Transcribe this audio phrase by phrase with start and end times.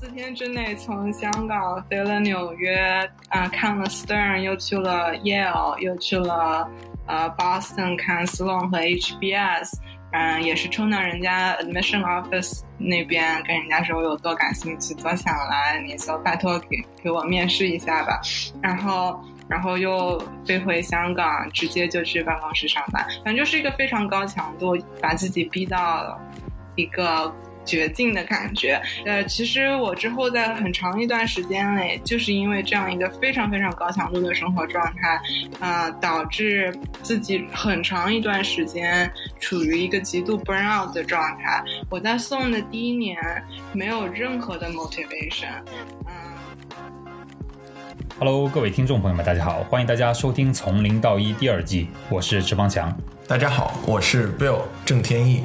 [0.00, 6.66] 四天之内从香港飞了纽约，啊，看了 Stern，又去了 Yale，又去了
[7.06, 9.74] 呃 Boston 看 Sloan 和 HBS，
[10.12, 18.18] 嗯，也是冲到人家 Admission Office 那边跟人家说我有多感兴趣，多想来，你就拜托给给我面试一下吧，
[18.62, 26.18] 然后然后又飞回香港，直接就去办公室上班，反正就是一个非常高强度，把自己逼到
[26.74, 27.30] 一个。
[27.64, 35.20] 绝境的感觉，呃，其实我之后在很长一段时间内，就是因为这样一个非常非常高强度的生活状态，
[35.60, 41.62] 啊，导致自己很长一段时间处于一个极度 burn out 的状态。
[41.88, 43.16] 我在送的第一年
[43.72, 45.48] 没有任何的 motivation，
[46.06, 46.12] 嗯。
[48.18, 52.94] Hello，各位听众朋友们，大家好，欢迎大家收听《从零到一》第二季，我是池方强。
[53.26, 55.44] 大家好，我是 Bill 郑天意。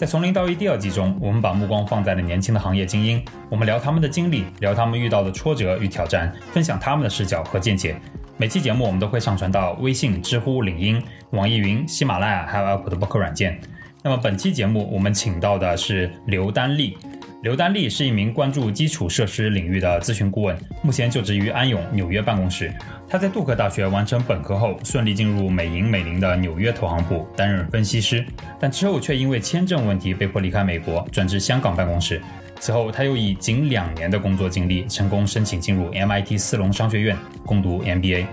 [0.00, 8.00] 在从零到一第二季中，我们把目光放在了年轻的行业精英，我们聊他们的经历，聊他们遇到的挫折与挑战，分享他们的视角和见解。
[8.38, 13.60] 每期节目我们都会上传到微信、知乎、领英、网易云、喜马拉雅，还有 Apple 的播客软件。
[14.02, 16.96] 那么本期节目我们请到的是刘丹丽。
[17.42, 22.72] 刘丹丽是一名关注基础设施领域的咨询顾问，目前就职于安永纽约办公室。
[23.10, 28.24] 他在杜克大学完成本科后，顺利进入美银美林的纽约投行部担任分析师，
[28.60, 32.22] 但之后却因为签证问题被迫离开美国，转至香港办公室。
[32.60, 38.26] 此后，他又以仅两年的工作经历，成功申请进入 MIT 斯隆商学院攻读 MBA。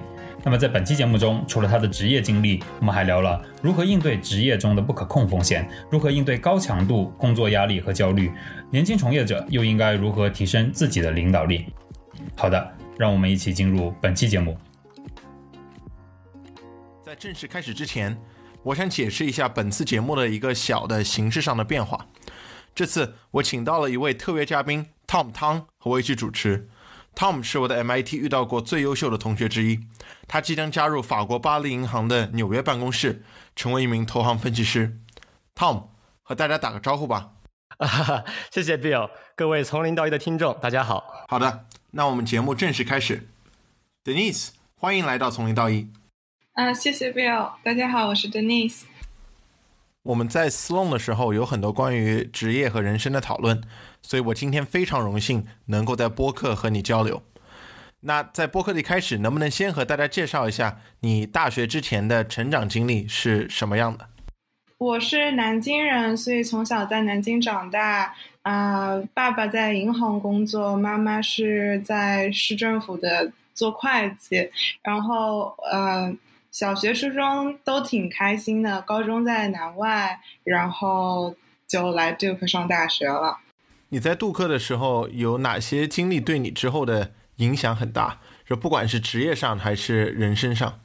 [0.44, 8.31] 那么在本期节目中，除了他的职业经历，我们还聊了如何应对职业中的不可控风险，如何应对高强度工作压力和焦虑，
[8.69, 11.66] 年轻从业者又应该如何提升自己的领导力。
[12.36, 14.56] 好的，让我们一起进入本期节目。
[17.08, 18.22] 在正式开始之前，
[18.63, 22.05] 我想解释一下本次节目的一个小的形式上的变化。
[22.75, 26.67] 这次我请到了一位特约嘉宾 Tom 汤和我一起主持。
[27.16, 29.80] Tom 是我的 MIT 遇到过最优秀的同学之一，
[30.28, 33.23] 他即将加入法国巴黎银行的纽约办公室，
[33.56, 35.00] 成为一名投行分析师。
[35.56, 35.85] Tom
[36.23, 37.35] 和大家打个招呼吧。
[37.78, 41.25] 啊，谢谢 Bill，各位从零到一的听众，大家好。
[41.29, 43.29] 好的，那我们节目正式开始。
[44.03, 45.90] Denise，欢迎来到从零到一。
[46.57, 48.81] 啊，谢谢 Bill，大家好，我是 Denise。
[50.01, 53.62] 我们在 Sloan 的时候有很多关于职业和人生的讨论。
[54.01, 57.22] 所以我今天非常荣幸能够在播客和你交流。
[58.00, 64.07] 那在播客的一开始，能不能先和大家介绍一下你大学之前的成长经历是什么样的？
[64.79, 68.16] 我是南京人，所以从小在南京长大。
[68.41, 74.50] 啊，爸爸在银行工作，妈妈是在市政府的做会计。
[74.81, 76.12] 然后，呃，
[76.52, 81.35] 小学、初中都挺开心的，高中在南外，然后
[81.68, 83.38] 就来 Duke 上大学了。
[83.90, 88.19] 你在杜克的时候有哪些经历对你之后的影响很大？
[88.46, 90.80] 就不管是职业上还是人生上。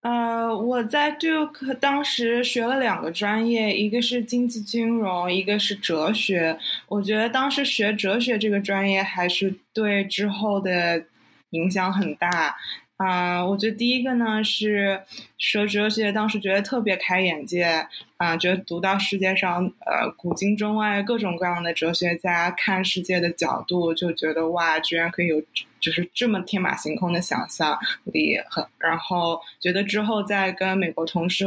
[0.00, 6.58] 呃，我在 Duke 当时学了两个专业，一个是经济金融，一个是哲学。
[6.88, 11.04] 我觉得当时学哲学这个专业还是对之后的
[11.50, 12.56] 影响很大。
[13.02, 15.00] 啊，我觉得第一个呢是
[15.36, 17.84] 学哲学，当时觉得特别开眼界
[18.16, 25.42] 啊，觉得读到世界上呃古今中外各种各样的哲学家看世界的角度，就觉得哇，居然可以有
[25.80, 31.44] 就是这么天马行空的想象力，很然后觉得之后在跟美国同事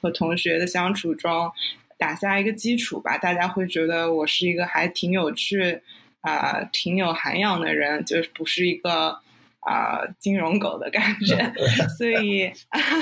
[0.00, 1.52] 和同学的相处中
[1.98, 5.78] 打下一个基础吧，大家会觉得我是一个还挺有趣
[6.22, 9.22] 啊，挺有涵养的人，就是不是一个。
[9.64, 11.52] 啊，金融狗的感觉，
[11.96, 12.52] 所以，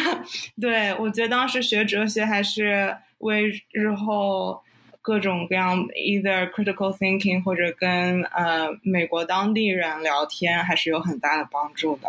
[0.60, 4.62] 对我觉得当时学哲学还是为日后
[5.00, 12.08] 各种各样 either critical thinking 或者跟呃美国当地人聊天，还是有很大的帮助的。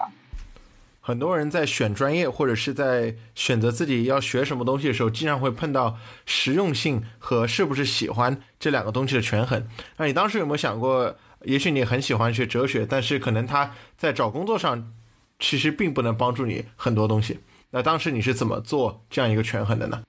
[1.02, 9.68] 很多人在选专业或者是在选择自己要学什么东西的时候，经常会碰到实用性和是不是喜欢这两个东西的权衡。
[9.98, 11.18] 那你当时有没有想过？
[11.46, 14.94] 也许你很喜欢学哲学，但是可能他在找工作上
[15.40, 17.40] 其实并不能帮助你很多东西。
[17.72, 20.04] 那当时你是怎么做这样一个权衡的呢？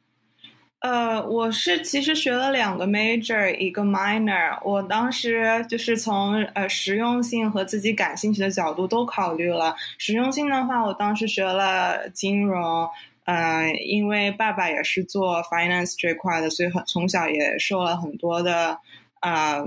[0.80, 4.58] 呃，我是其实学了两个 major，一个 minor。
[4.62, 9.74] 我当时就是从呃实用性和自己感兴趣的角度都考虑了。
[9.96, 12.86] 实用性的话，我当时学了金融，
[13.24, 18.78] 呃，因为爸爸也是做 finance 这块的，所以很从小也受了很多的
[19.20, 19.54] 啊。
[19.54, 19.66] 呃，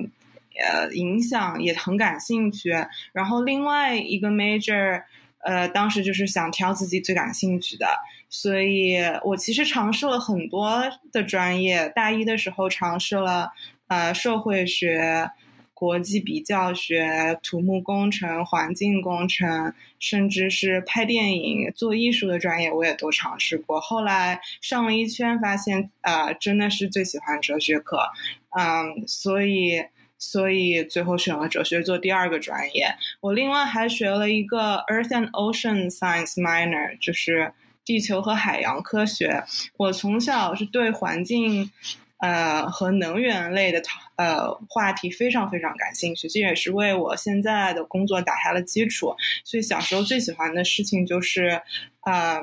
[0.65, 2.71] 呃影响也很感兴趣。
[3.13, 5.03] 然后另外一个 major，
[5.39, 7.87] 呃，当时就是想挑自己最感兴趣的，
[8.29, 11.87] 所以我其实尝试了很多的专业。
[11.95, 13.51] 大一的时候尝试了
[13.87, 15.29] 呃社会学、
[15.73, 23.79] 国际比较学、土木工程、环境工程，甚至是拍电影、做艺术的专业，我也都尝试过。
[23.79, 27.99] 后来上了一圈，发现啊，真的是最喜欢哲学课，
[28.57, 29.83] 嗯，所以
[30.17, 32.95] 所以最后选了哲学做第二个专业。
[33.21, 37.53] 我另外还学了一个 Earth and Ocean Science minor，就是
[37.83, 39.43] 地球和海洋科学。
[39.77, 41.71] 我从小是对环境。
[42.19, 43.79] 呃，和能源类的
[44.15, 49.15] 呃话题非常非常感兴趣，这也是为我现在的工作打下了基础。
[49.43, 51.61] 所以小时候最喜欢的事情就是，
[52.05, 52.41] 呃，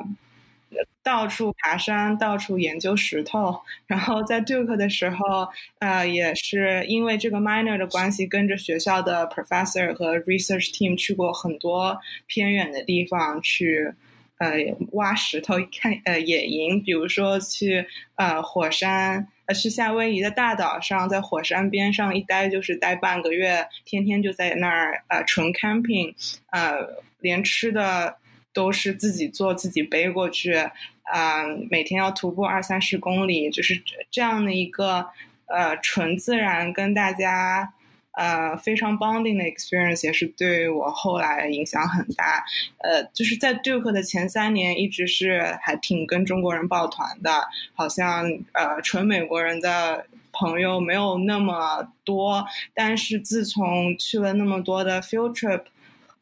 [1.03, 3.61] 到处爬山，到处研究石头。
[3.87, 5.49] 然后在 Duke 的时候，
[5.79, 13.93] 呃，也是因为这个 minor 的关系，跟着学校的 professor 和 research team 去过很多偏远的地方去。
[14.39, 14.51] 呃，
[14.93, 17.87] 挖石头看呃野营，比如说去
[18.17, 26.15] 呃火山，呃去夏威夷的大岛上，在火山边上一待就是待半个月，天天就在那儿呃纯 camping，
[26.51, 28.17] 呃连吃的
[28.55, 30.55] 都是自己做自己背过去，
[31.03, 35.09] 啊每天要徒步二三十公里，就是这样的一个
[35.47, 37.75] 呃纯自然跟大家。
[38.17, 42.45] 呃，非常 bonding 的 experience 也是对我后来影响很大。
[42.79, 52.47] 呃，就是在 Duke 的前三年，一直是还挺跟中国人抱团的，好像呃纯美国人的朋友没有那么多。
[52.73, 55.65] 但是自从去了那么多的 field trip，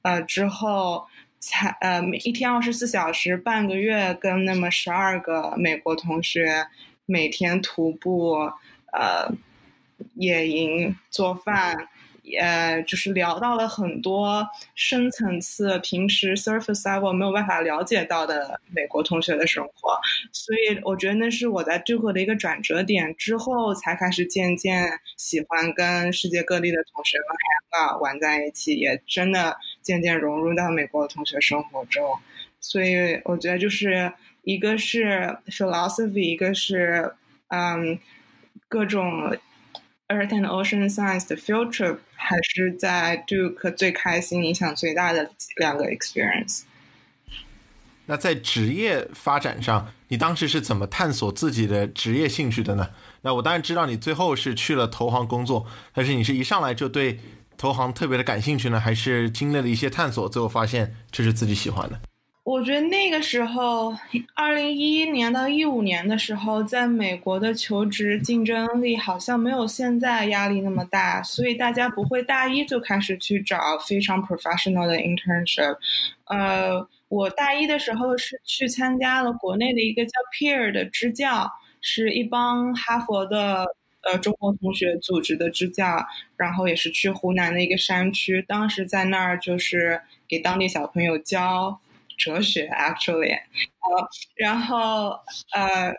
[0.00, 1.06] 呃之后，
[1.42, 6.66] 才呃每一天二十四小时，半个月跟那么十二个美国同学
[7.04, 8.50] 每天徒步，
[8.92, 9.28] 呃。
[10.14, 11.76] 野营做饭，
[12.40, 14.44] 呃，就是聊到了很多
[14.74, 19.96] 深层次、平时 surface level 没有办法了解到的美国同学的生活，
[20.32, 32.18] 所以我觉得那是我在 Duke 的一个转折点，之后才开始渐渐喜欢跟世界各地的同学们 hang out 玩在一起，也真的渐渐融入到美国的同学生活中，
[32.60, 34.12] 所以我觉得就是
[34.42, 37.12] 一个是 philosophy，一个是
[37.48, 37.98] 嗯
[38.68, 39.36] 各种。
[40.08, 46.64] Earth and Ocean Science 的 field trip 还是在 Duke 最开心、影响最大的两个 experience。
[48.04, 52.90] 那在职业发展上，你当时是怎么探索自己的职业兴趣的呢？
[53.22, 57.18] 那我当然知道你最后是去了投行工作，但是你是一上来就对
[57.62, 61.96] 投行特别的感兴趣呢，还是经历了一些探索，最后发现这是自己喜欢的？
[62.42, 63.96] 我觉得那个时候，
[64.34, 75.76] 二零一一年到一五年的时候，在美国的求职竞争力好像没有现在压力那么大，所以大家不会大一就开始去找非常 professional 的 internship。
[76.24, 81.48] 呃，我大一的时候是去参加了国内的一个叫 Peer 的支教，
[81.80, 83.64] 是一帮哈佛的
[84.10, 86.04] 呃中国同学组织的支教，
[86.36, 91.78] 然后也是去湖南的一个山区，当时在那儿就是给当地小朋友教。
[92.18, 95.18] 哲学，actually，呃，然后
[95.52, 95.92] 呃，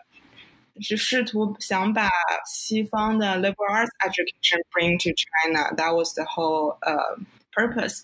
[0.80, 2.08] 是试图想把
[2.46, 5.74] 西方的 liberal arts education bring to China.
[5.76, 7.18] That was the whole 呃
[7.52, 8.00] purpose.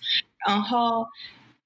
[0.46, 1.06] 然后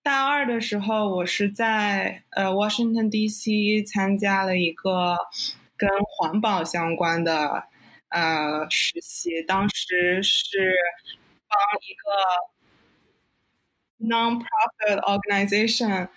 [0.02, 3.82] 大二的时候，我是在呃 Washington D.C.
[3.82, 5.16] 参加了一个
[5.76, 7.64] 跟环保相关的
[8.14, 10.72] 呃实习，当时是
[11.48, 12.04] 帮一个
[14.06, 16.08] non-profit organization。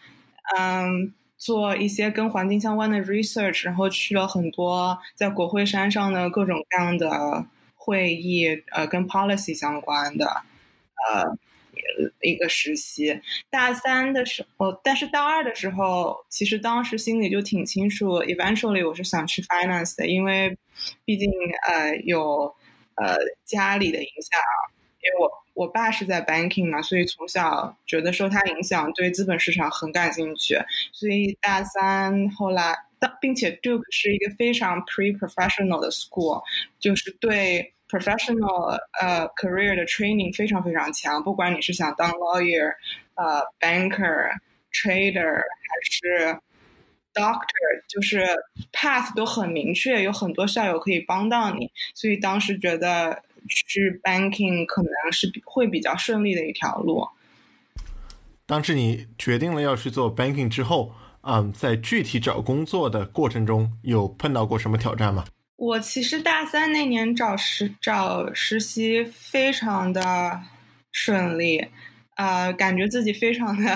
[0.57, 7.45] 嗯，做一些跟环境相关的 research，然后去了很多在国会山上的各种各样的
[7.75, 10.43] 会议，呃，跟 policy 相关的，
[11.09, 11.37] 呃，
[12.21, 13.19] 一个实习。
[13.49, 20.57] 大三的时候，但是大二的时候，其实当时心里就挺清楚，eventually 我是想去 finance 的，因为
[21.05, 21.31] 毕竟
[21.67, 22.53] 呃有
[22.95, 24.39] 呃家里的影响，
[25.01, 25.31] 因为我。
[25.57, 30.55] 我爸是在 banking 嘛，所以从小觉得受他影响，对资本市场很感兴趣。
[30.91, 32.77] 所以大三后来，
[33.19, 36.43] 并且 Duke 是一个非常 pre-professional 的 school，
[36.77, 41.23] 就是对 professional 呃 career 的 training 非常非常强。
[41.23, 42.71] 不管你是想当 lawyer、
[43.15, 44.31] 呃 banker、
[44.71, 46.39] trader 还是
[47.13, 48.25] doctor，就是
[48.71, 51.71] path 都很明确，有很多校友可以帮到你。
[51.93, 53.23] 所以当时觉得。
[53.49, 57.07] 去 banking 可能是会比较顺利的一条路。
[58.45, 65.23] 当时你决定了要去做 banking 之后，嗯，在具体找工作的过程中有碰到过什么挑战吗？
[65.57, 70.39] 我其实大三那年找实找实习非常的
[70.91, 71.67] 顺利，
[72.15, 73.75] 啊，感觉自己非常的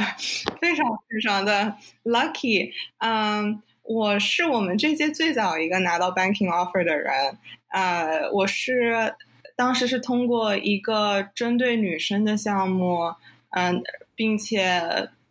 [0.62, 2.72] 非常非常的 lucky。
[3.00, 9.14] 嗯，我是我们这届最早一个拿到 banking offer 的人，呃，我是。
[9.54, 13.14] 当时是通过一个针对女生的项目，
[13.52, 13.80] 嗯，
[14.16, 14.82] 并且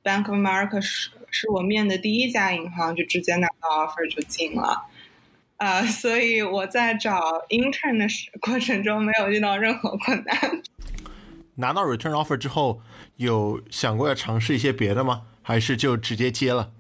[0.04, 4.86] Bank of America 是是我面的第一家银行，就直接拿到 offer 就进了。
[5.60, 8.06] 啊，所以我在找 intern 的
[8.40, 10.62] 过程中没有遇到任何困难。
[11.56, 12.80] 拿到 return offer 之后，
[13.16, 15.26] 有想过要尝试一些别的吗？
[15.42, 16.72] 还是就直接接了？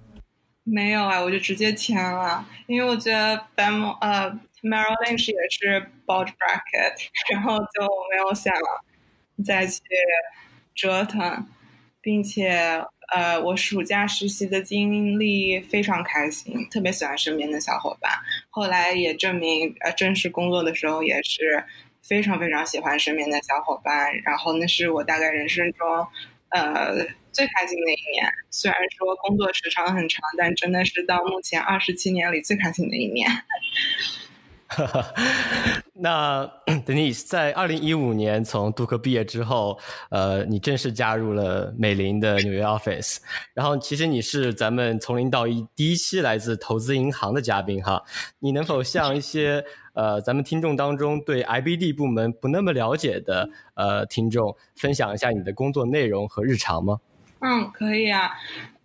[0.64, 4.30] 没有啊，我就直接签了，因为我觉得 Bam 呃
[4.62, 8.54] Merrill Lynch 也是 bulge bracket， 然后就没有想
[9.44, 9.82] 再去
[10.74, 11.46] 折腾，
[12.00, 12.82] 并且。
[13.10, 18.10] 呃，我暑假实习的经历非常开心，特别喜欢身边的小伙伴。
[18.50, 21.64] 后来也证明，呃，正式工作的时候也是
[22.02, 24.14] 非常非常喜欢身边的小伙伴。
[24.24, 25.86] 然后那是我大概人生中，
[26.50, 28.32] 呃，最开心的一年。
[28.50, 33.28] 虽然说工作时长很长，但真的是到目前二十七年里最开心的一年。
[36.02, 36.50] 那
[36.86, 39.78] 等你在二零一五年从杜克毕业之后，
[40.10, 43.18] 呃，你正式加入了美林的纽约 office。
[43.52, 48.02] 然后，其实你是咱们从零到一第一期来自投资银行的嘉宾哈。
[48.38, 49.62] 你能否向一些
[49.92, 56.98] 呃咱们听众当中对 IBD 部门不那么了解的呃听众分享一下你的工作内容和日常吗？
[57.40, 58.30] 嗯，可以啊。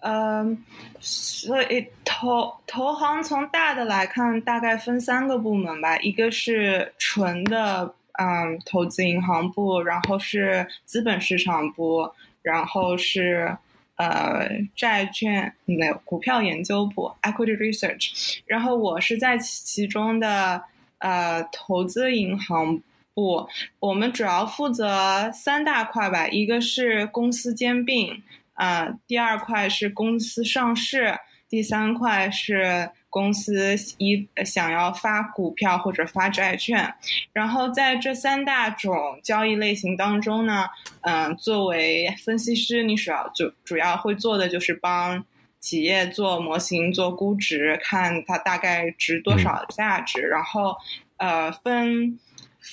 [0.08, 0.64] 嗯，
[1.00, 12.08] 所以投投行从大的来看，大概分三个部门吧，一个是纯的嗯投资银行部，然后是资本市场部，
[12.44, 13.58] 然后是
[13.96, 20.62] 呃债券没有股票研究部 （equity research），然后我是在其中的
[21.00, 22.80] 呃投资银行
[23.16, 28.22] 部，我们主要负责三大块吧，一个是公司兼并。
[28.56, 36.94] 啊，第二块是公司上市，第三块是公司一想要发股票或者发债券，
[37.32, 40.66] 然后在这三大种交易类型当中呢，
[41.02, 45.24] 嗯，作为分析师，你主要就主要会做的就是帮
[45.60, 50.76] 企业做模型、做估值，看它大概值多少价值，然后
[51.18, 52.20] 呃分。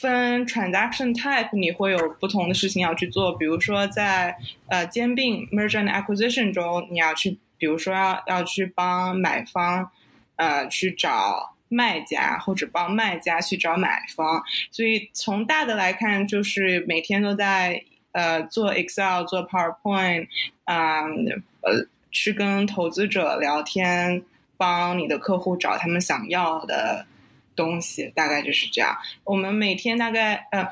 [0.00, 4.34] 分 transaction type，你会有不同的事情要去做，比如说在
[4.68, 9.90] 呃兼并 merger and acquisition 中，你要去，比如说要要去帮买方
[10.36, 14.42] 呃去找卖家，或者帮卖家去找买方。
[14.70, 17.82] 所以从大的来看，就是每天都在
[18.12, 20.26] 呃做 Excel、做 PowerPoint，
[20.64, 24.22] 啊呃去跟投资者聊天，
[24.56, 27.06] 帮你的客户找他们想要的。
[27.54, 28.96] 东西大概就是这样。
[29.24, 30.68] 我们每天大概呃，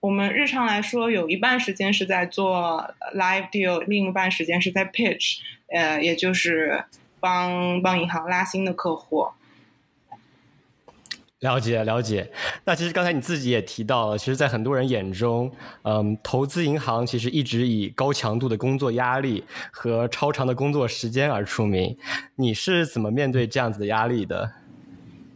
[0.00, 6.84] 我们日常来说有一半时间是在做 live deal，另一半时间是在 pitch，呃，也就是
[7.20, 9.28] 帮帮银行拉新的客户。
[11.40, 12.30] 了解了解。
[12.66, 15.50] 那其实刚才你自己也提到了，其实，在很多人眼中，
[15.84, 21.96] 嗯，投资银行其实一直以高强度的工作压力和超长的工作时间而出名。
[22.36, 24.52] 你是怎么面对这样子的压力的？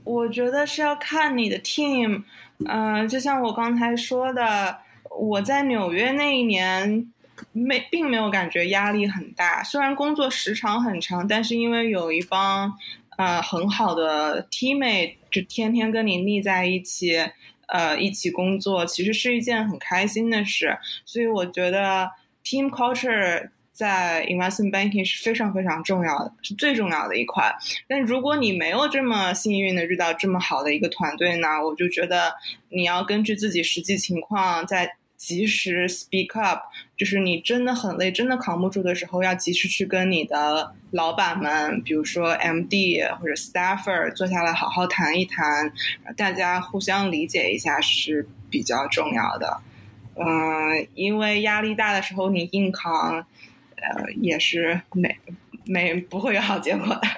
[0.05, 2.23] 我觉得是要看你的 team，
[2.67, 4.79] 嗯，就像我刚才说的，
[5.11, 7.11] 我在纽约那一年
[7.53, 12.73] 没并没有感觉压力很大，虽然工作时长很长，但是因为有一帮
[13.17, 17.19] 呃很好的 teammate，就天天跟你腻在一起，
[17.67, 22.11] 呃，一起工作，其实是一件很开心的事，所以我觉得
[22.45, 23.49] team culture。
[23.75, 27.53] 在 investment banking 是非常非常重要的，是最重要的一块。
[27.89, 32.33] 但如果你没有这么幸运的遇到这么好的一个团队呢，我就觉得
[32.69, 36.61] 你要根据自己实际情况，在及时 speak up。
[36.97, 45.73] 就是你真的很累，真的扛不住的时候，要及时去跟你的老板们，比如说 MD 或者 staffer 坐下来好好谈一谈，
[46.17, 49.61] 大家互相理解一下是比较重要的。
[50.15, 53.27] 嗯，因为压力大的时候，你硬扛。
[53.91, 55.17] 呃，也是没
[55.65, 57.01] 没不会有好结果的。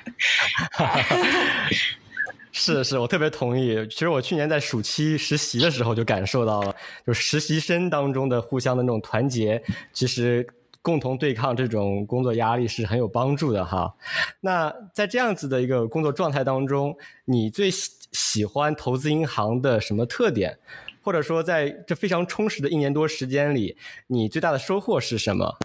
[2.52, 3.87] 是是，我特别同意。
[3.90, 6.75] 其实我去年在暑期实习的时候就感受到了，
[7.06, 10.46] 就实习生当中的互相的那种团结，其实
[10.80, 13.94] 共同对抗这种工作压力是很有帮助的哈。
[14.40, 16.96] 那在这样子的一个工作状态当中，
[17.26, 20.56] 你最喜喜欢投资银行的什么特点？
[21.02, 23.76] 或者说，在这非常充实的一年多时间里，
[24.08, 25.56] 你最大的收获是什么？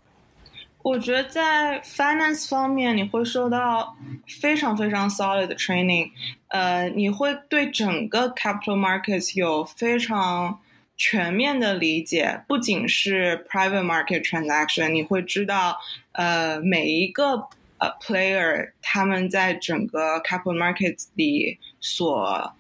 [0.84, 3.96] 我觉得在 finance 方面，你会受到
[4.28, 6.12] 非常非常 solid 的 training，
[6.48, 10.60] 呃，你会对整个 capital markets 有非常
[10.98, 15.78] 全面的理解，不仅是 private market transaction，你会知道，
[16.14, 17.48] 呃，每一个
[17.78, 22.54] 呃 player 他们在整个 capital markets 里所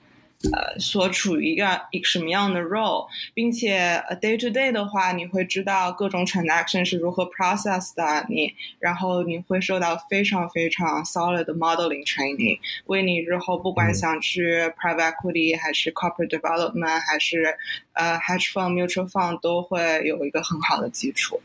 [0.54, 15.14] 呃，所处于一个一个什么样的 role，并且 day to day 的话，你会知道各种 transaction 是如何 process 的，你然后你会受到非常非常 solid 的 modeling training，为你日后不管想去 private
[15.14, 17.56] equity 还是 corporate development 还是
[17.94, 21.40] 呃 hedge fund mutual fund 都会有一个很好的基础。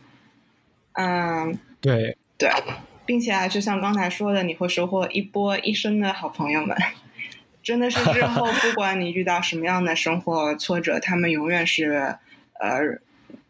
[0.94, 2.50] 嗯，对对，
[3.04, 6.74] 并且就像刚才说的，你会收获一波一生的好朋友们。
[7.66, 12.14] 真的是日后不管你遇到什么样的生活挫折，他们永远是，
[12.60, 12.78] 呃，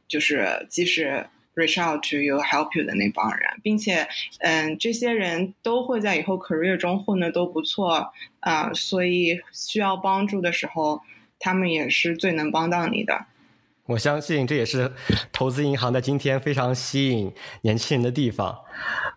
[0.08, 4.08] 就是即使 reach out to you help you 的那帮人，并且，
[4.38, 11.02] 嗯，这些人都会在以后 career 中混的都不错啊，所以需要帮助的时候，
[11.38, 13.26] 他们也是最能帮到你的。
[13.84, 14.90] 我相信这也是
[15.30, 17.30] 投资银行在今天非常吸引
[17.60, 18.60] 年轻人的地方，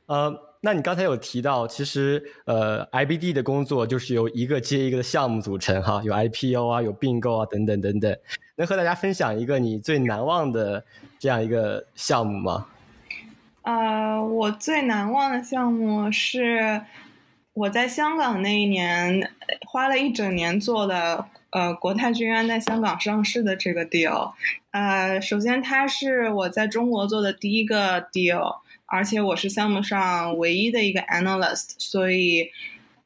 [0.08, 0.49] 呃。
[0.62, 8.14] 那你刚才有提到，其实呃，IBD 的工作就是由一个接一个的项目组成，哈，有 IPO 啊，有并购啊，等等等等。
[8.58, 10.84] 能和大家分享一个你最难忘的
[11.18, 12.68] 这样一个项目吗？
[13.62, 16.82] 呃，我最难忘的项目是
[17.54, 19.32] 我在香港那一年
[19.66, 24.34] 花了一整年做的，呃，国泰君安在香港上市的这个 deal。
[24.72, 28.58] 呃，首先它是我在中国做的第一个 deal。
[28.90, 32.50] 而且我是项目上唯一的一个 analyst，所以，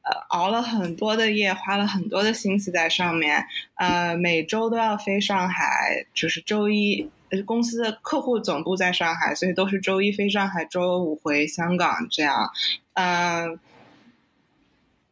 [0.02, 3.44] 呃，熬了很多的夜，花了很多的心思在上面。
[3.74, 7.10] 呃，每周都要飞上海，就是周一，
[7.44, 12.50] 公司的客户总部在上海，所以都是周一飞上海，周五回香港这样。
[12.94, 13.58] 嗯，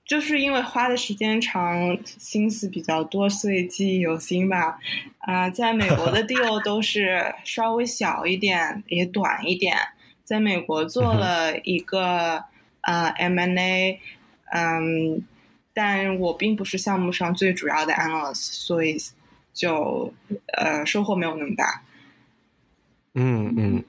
[0.04, 4.78] 就是因为花的时间长，心思比较多，所以记忆犹新吧。
[5.18, 9.76] 啊，在美国的 deal 都是稍微小一点，也短一点。
[10.32, 12.42] 在美国做了一个
[12.80, 14.00] 呃 M&A，
[14.50, 15.22] 嗯，
[15.74, 18.96] 但我并不是项目上最主要的 analyst，所以
[19.52, 20.10] 就
[20.56, 21.82] 呃收获没有那么大。
[23.14, 23.84] 嗯嗯，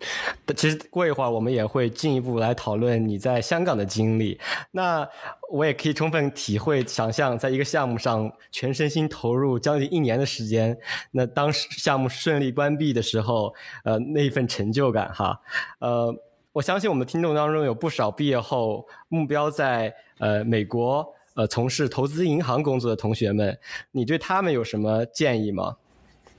[0.58, 4.38] 其实过一会儿我们也会进一步来讨论你在香港的经历。
[4.72, 5.08] 那
[5.50, 10.78] 我也可以充分体会、想象，在一个项目上全身心投入将近一年的时间，
[11.12, 15.40] 那当时项目顺利关闭的时候，呃，那一份成就感哈，
[15.80, 16.14] 呃。
[16.54, 23.58] 我相信我们听众当中有不少毕业后目标在呃美国呃从事投资银行工作的同学们，
[23.92, 25.76] 你对他们有什么建议吗？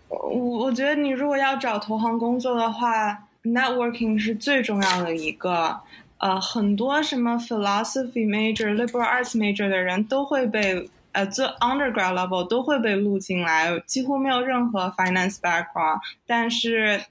[0.09, 5.81] 我我觉得你如果要找投行工作的话，networking 是最重要的一个。
[6.19, 17.03] 呃，很多什么 philosophy major、liberal arts major 的人都会被呃做 undergrad level 都会被录进来，几乎没有任何 finance background，但是。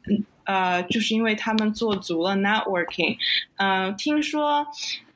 [0.45, 3.17] 呃，就是因为他们做足了 networking，
[3.55, 4.65] 呃，听说，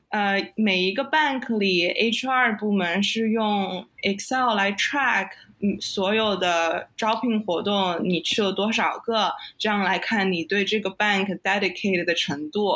[0.09, 12.75] 呃，每一个 bank 里 HR 部门是用 Excel 来 track，嗯，所有的招聘活动你去了多少个，这样来看你对这个 bank dedicate 的程度。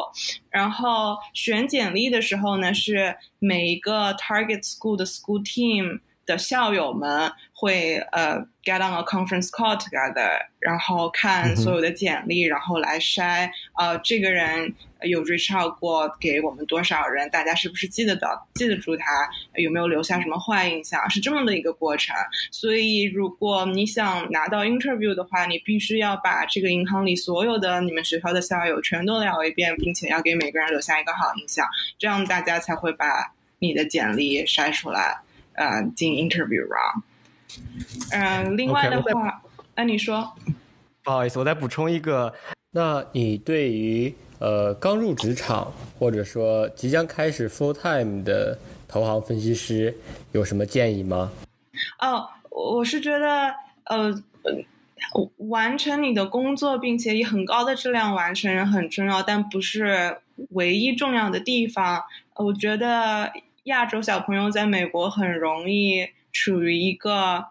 [0.50, 6.02] 然后选简历的时候呢，是每一个 target school 的 school team。
[6.32, 22.16] 的校友们会呃 get on a conference call together，然后看所有的简历，然后来筛呃这个人有 reach out 过给我们多少人，大家是不是记得到记得住他，有没有留下什么坏印象，是这么的一个过程。
[22.50, 31.68] 所以如果你想拿到 interview 的话，你必须要把这个银行里所有的你们学校的校友全都聊一遍，并且要给每个人留下一个好印象，
[32.00, 35.20] 这样大家才会把你的简历筛出来。
[35.54, 37.02] 呃，进 interview round。
[38.12, 39.42] 嗯，另外的话，
[39.76, 40.34] 那你说，
[41.04, 42.34] 不好意思，我再补充一个。
[42.72, 49.94] 那你对于呃刚入职场或者说即将开始 full time 的投行分析师
[50.32, 51.30] 有什么建议吗？
[52.00, 54.24] 哦，我是觉得呃，
[55.50, 60.20] 完成你的工作，并且以很高的质量完成很重要，但不是
[60.52, 62.02] 唯一重要的地方。
[62.36, 63.30] 我觉得。
[63.66, 67.46] 亚洲小朋友在美国很容易处于一个，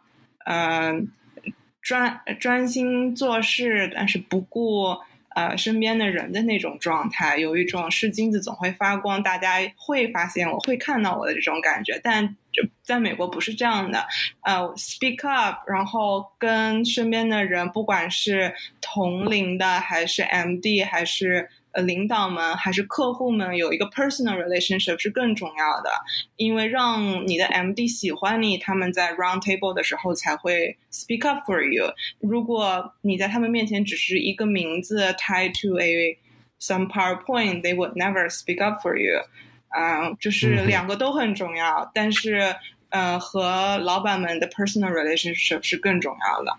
[0.45, 1.01] 呃，
[1.81, 4.97] 专专心做事，但是不顾
[5.37, 12.01] 呃身边的人的那种状态，有一种是金子总会发光，大家会发现我会看到我的这种感觉。
[12.03, 14.05] 但就在美国不是这样的，
[14.41, 21.49] 呃，speak up，然后跟身边的人，不管是同龄的还是 MD 还是。
[21.73, 25.91] 呃，领导们还是客户们有一个 personal relationship 是更重要的，
[26.37, 31.93] 因为让你的 MD 喜欢你，他们在 round table 的时候才会 speak up for you。
[32.21, 36.19] 如果你在他们面前只是一个名字 tied to a
[36.61, 39.23] some PowerPoint，they would never speak up for you。
[39.69, 42.57] 嗯，就是两个都很重要，但是
[42.89, 46.57] 呃和老板们的 personal relationship 是更重要的。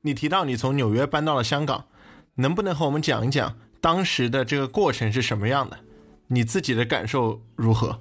[0.00, 1.84] 你提到你从纽约搬到了香港，
[2.38, 5.78] 能不能和我们讲一讲当时的这个过程是什么样的？
[6.28, 8.00] 你自己的感受如何？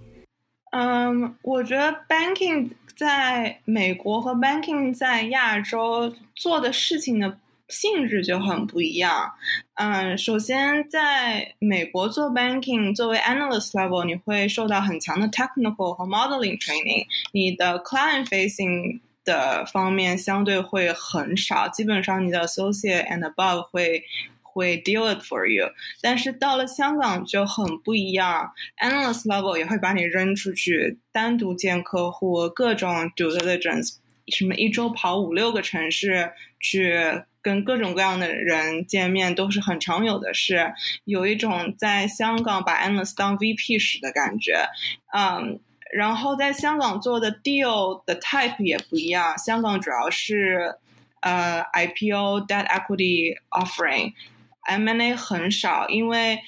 [0.72, 7.38] 嗯，我觉得 banking 在美国和 banking 在亚洲做的事情的
[7.70, 9.32] 性质就很不一样。
[9.76, 24.02] 嗯，首先在美国做 banking，作为 analyst level，你会受到很强的 technical 和 modeling training，你的 client facing 的方面相对会很少，基本上你的 associate and above 会。
[24.42, 25.70] 会 deal it for you，
[26.02, 33.98] 但是到了香港就很不一样，analyst level 也会把你扔出去，单独见客户，各种 due diligence，
[34.30, 36.98] 什么一周跑五六个城市去
[37.40, 40.74] 跟各种各样的人见面，都是很常有的事。
[41.06, 44.68] 有一种在香港把 analyst 当 VP 时的感觉，
[45.14, 45.60] 嗯，
[45.94, 50.76] 然后在香港做的 deal 的 type 也不一样，香港主要是
[51.22, 54.14] 呃 IPO debt equity offering。
[54.68, 56.40] M&A 很少，因为，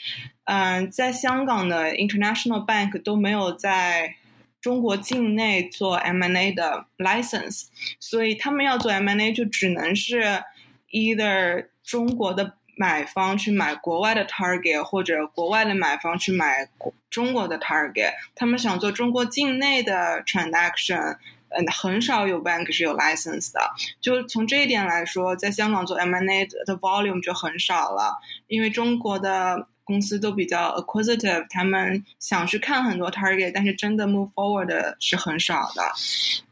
[0.44, 4.16] 嗯，在香港的 International Bank 都没有在
[4.60, 10.44] 中国境内做 M&A 的 license，所以他们要做 M&A 就只能是
[10.92, 16.70] either 中国的买方去买国外的 target，或者国外的买方去买
[17.10, 18.14] 中国的 target。
[18.34, 21.18] 他们想做中国境内的 transaction。
[21.52, 23.60] 嗯，很少有 bank 是有 license 的。
[24.00, 28.16] 就从这一点来说，在香港做 M&A 的 volume 就很少了，
[28.46, 35.92] 因为中国的公司都比较 acquisitive，他们想去看很多 target，但是真的 move forward 的是很少的。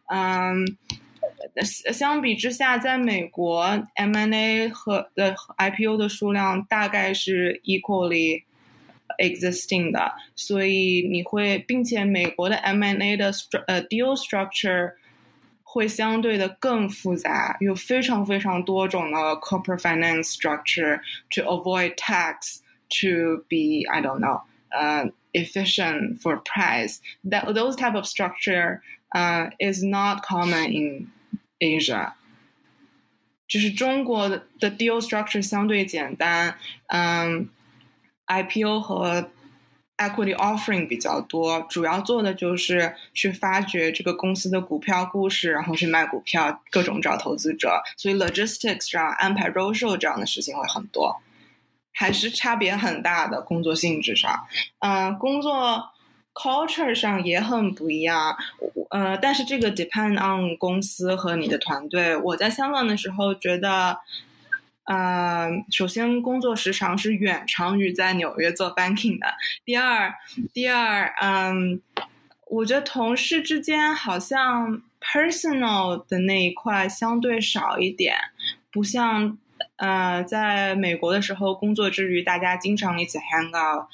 [0.08, 0.66] 嗯，
[1.93, 3.63] 相比之下，在美国
[3.95, 13.31] M&A 和的 IPO 的数量大概是 equally。existing 的，所以你会，并且美国的 M&A 的
[13.67, 14.95] 呃 deal structure
[15.63, 26.39] 会相对的更复杂，有非常非常多种的 corporate finance structure to avoid tax to be I don't know uh, efficient for
[26.39, 26.99] price.
[27.23, 28.81] That those type of structure
[29.15, 31.09] uh, is not common in
[31.60, 32.14] Asia.
[33.48, 37.50] 就是中国的 deal structure 相对简单，嗯。
[38.30, 39.32] IPO 和
[39.96, 47.82] equity offering 比较多，主要做的就是去发掘这个公司的股票故事，然后去卖股票，各种找投资者。
[47.96, 51.16] 所以 logistics 上安排 roadshow 这样的事情会很多，
[51.94, 54.46] 还是差别很大的工作性质上。
[54.80, 55.90] 嗯，工作
[56.38, 58.38] culture 上也很不一样。
[58.92, 62.16] 呃，但是这个 depend on 公司和你的团队。
[62.16, 63.98] 我在香港的时候觉得。
[64.90, 69.28] 呃，首先工作时长是远长于在纽约做 banking 的。
[69.66, 70.14] 第二，
[70.54, 71.82] 第二，嗯，
[72.50, 78.16] 我觉得同事之间好像 personal 的那一块相对少一点，
[78.72, 79.38] 不像
[79.76, 83.88] 呃，在美国的时候工作之余大家经常一起 hang out，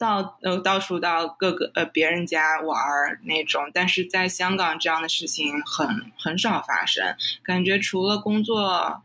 [0.00, 3.70] 到呃到处到各个呃别人家玩儿那种。
[3.72, 5.86] 但是在香港这样的事情很
[6.18, 9.02] 很少发生，感觉除了工作。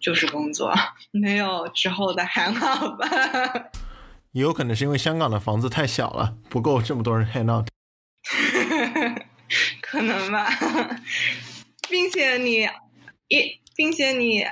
[0.00, 0.74] 就是工作，
[1.12, 3.06] 没有之后的还好吧。
[4.32, 7.68] 也有可能是因为香港的房子太小了，不够这么多人 hang out。
[9.82, 10.48] 可能吧，
[11.90, 12.66] 并且你
[13.28, 14.42] 一，并且你，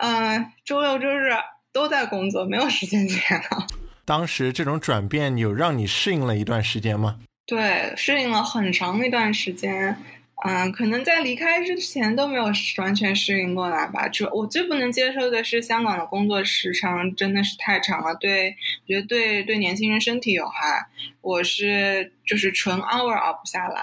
[0.00, 1.32] 嗯，周六周日
[1.72, 3.73] 都在工作，没有时间去 hang out。
[4.04, 7.18] 当时这种转变有让你适应了一段时间吗？
[7.46, 9.96] 对，适应了很长一段时间。
[10.44, 12.44] 嗯，可能在离开之前都没有
[12.78, 14.06] 完全适应过来吧。
[14.08, 18.54] 就我最不能接受的是香港的工作时长真的是太长了，对，
[18.86, 20.86] 觉得对对年轻人身体有害。
[21.22, 23.82] 我是就是纯 hour 熬不下来。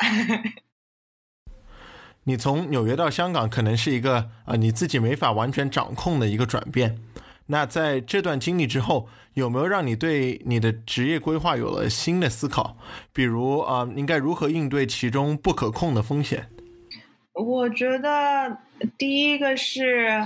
[2.26, 7.00] 你从纽约到香港，可能是一个啊你自己没法完全掌控的一个转变。
[7.52, 12.78] 那在这段经历之后，有没有让你对你的职业规划有了新的思考？
[13.12, 16.48] 比如啊，应该如何应对其中不可控的风险？
[17.34, 18.58] 我觉得
[18.98, 20.24] 第一个是，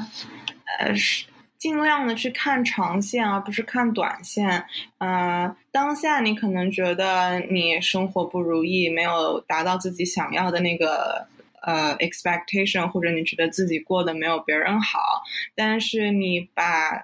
[0.77, 1.25] 呃，是
[1.57, 4.63] 尽量的去看长线，而不是看短线。
[4.99, 11.27] 呃，当下你可能觉得你生活不如意，没有达到自己想要的那个
[11.63, 14.99] 呃 expectation，或者你觉得自己过得没有别人好，
[15.55, 17.03] 但是你把。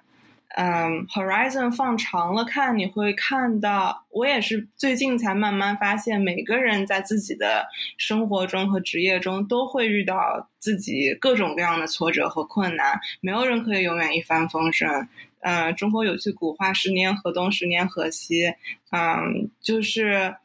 [0.58, 7.66] 嗯，Horizon 放长了看，你会看到，我也是最近才慢慢发现，每个人在自己的
[7.98, 15.08] 生活中和职业中都会遇到自己各种各样的挫折和困难，没有人可以永远一帆风顺。
[15.40, 18.54] 嗯，中国有句古话“十年河东，十年河西”，
[18.92, 20.36] 嗯，就是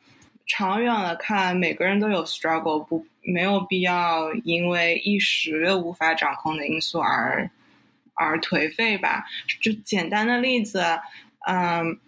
[0.46, 7.50] 长远来看，每个人都有 struggle，不没有必要因为一时无法掌控的因素而
[8.16, 9.24] 而颓废吧。
[9.60, 10.82] 就简单的例子，
[11.46, 11.98] 嗯，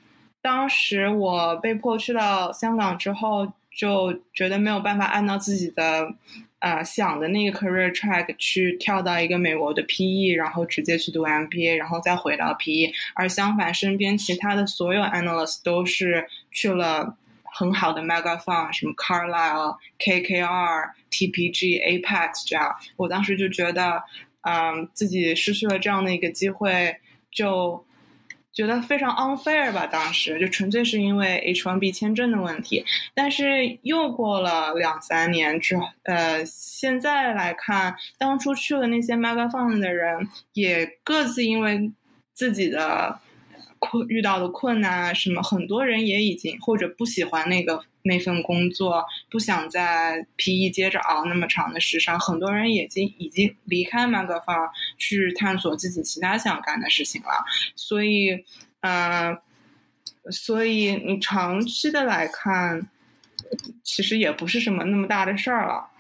[0.43, 6.13] 当时我被迫去到香港之后，就觉得没有办法按照自己的
[6.59, 12.93] 呃想的那个 career track 去跳到一个美国的 PE，然后直接去读 MBA，然后再回到 PE。
[13.15, 17.17] 而相反，身边其他的所有 analyst 都是去了。
[17.51, 24.01] 很好的 mega fund，什么 Carlyle、KKR、TPG、Apex 这样，我当时就觉得，
[24.43, 26.97] 嗯，自己失去了这样的一个机会，
[27.31, 27.85] 就
[28.53, 29.87] 觉得非常 unfair 吧。
[29.87, 32.85] 当时就纯粹是因为 H1B 签证的问题。
[33.15, 41.93] 但是又过了两三年之，呃，现在来看，当初去了那些 mega fund 的人，也各自因为
[42.33, 43.21] 自己的。
[43.81, 57.45] 困遇到的困难啊，什么很多人也已经或者不喜欢那个那份工作，不想在 PE 接着熬那么长的时长，很多人已经已经离开麦克方去探索自己其他想干的事情了。
[57.77, 58.45] 所以，
[58.81, 59.39] 嗯，
[60.31, 62.89] 所以你长期的来看，
[63.85, 65.91] 其实也不是什么那么大的事儿了。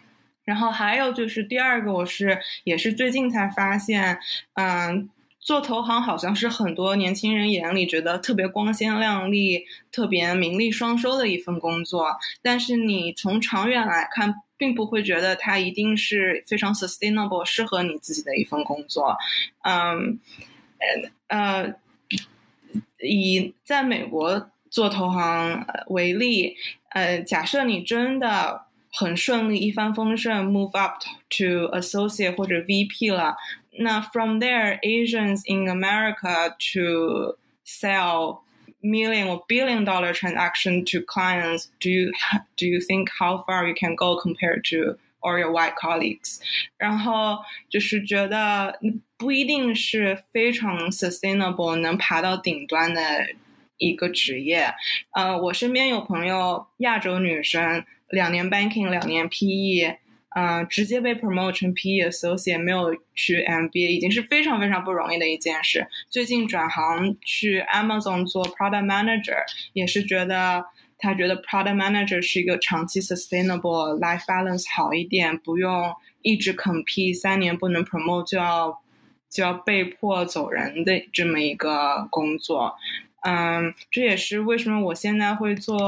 [0.44, 4.18] 然后还有就是第二个，我是也是最近才发现，
[4.54, 5.08] 嗯。
[5.48, 19.16] 做投行好像是很多年轻人眼里觉得特别光鲜亮丽、特别名利双收的一份工作，但是你从长远来看，并不会觉得它一定是非常 sustainable、适合你自己的一份工作。
[19.62, 20.20] 嗯，
[21.28, 21.74] 呃，
[23.00, 26.56] 以在美国做投行为例，
[26.90, 33.35] 呃，假设你真的很顺利、一帆风顺，move up to associate 或者 VP 了。
[33.77, 38.41] Now, from there, Asians in America to sell
[38.81, 42.11] million or billion dollar transaction to clients, do you
[42.55, 46.39] do you think how far you can go compared to all your white colleagues？
[46.77, 48.79] 然后就是觉得
[49.17, 53.01] 不一定是非常 sustainable 能爬到顶端的
[53.77, 54.71] 一个职业。
[55.13, 59.98] 呃，我身边有朋友，亚洲女生， 两年 banking，两年 PE。
[60.36, 65.88] 嗯，直接被 promote 成 PE associate，没有去 MBA，已经是非常非常不容易的一件事。
[66.10, 69.38] 最近转行去 Amazon 做 product manager，
[69.72, 70.66] 也是觉得
[70.98, 78.78] 他觉得 product manager 是一个长期 sustainable life balance 好一点，不用一直 compete，三年不能 promote 就要
[79.30, 82.76] 就要被迫走人的这么一个工作。
[83.22, 85.78] 嗯，这也是为什么我现在会做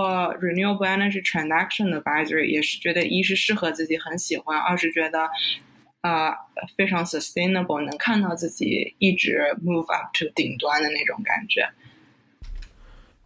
[0.41, 5.29] renewable energy transaction advisory，也是觉得一是适合自己很喜欢，二是觉得
[6.01, 6.35] 啊
[6.77, 11.69] 非常 sustainable，能看到自己一直 move up to 顶端的那种感觉。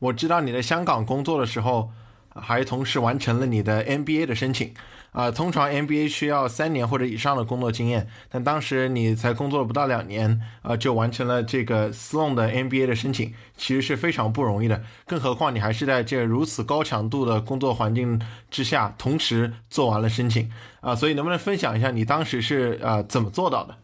[0.01, 1.91] 我知道你在香港工作的时候，
[2.35, 4.75] 还同时完成了你的 MBA 的申请。
[5.15, 14.83] 啊，通常 MBA 需要三年或者以上的工作经验，但当时你才工作了不到两年，啊，就完成了这个 Sloan 的 MBA 的申请，其实是非常不容易的。
[15.07, 20.51] 更何况你还是在这如此高强度的工作环境之下，同时做完了申请，
[20.81, 23.77] 啊，所以能不能分享一下你当时是呃怎么做到的？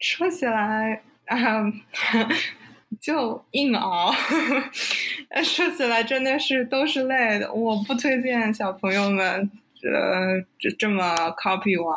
[0.00, 1.38] 说起来，啊，
[3.00, 4.12] 就硬熬，
[5.44, 7.52] 说起来真的是都是累的。
[7.52, 9.48] 我不推荐小朋友们。
[9.84, 11.94] 呃，这这么 copy 我，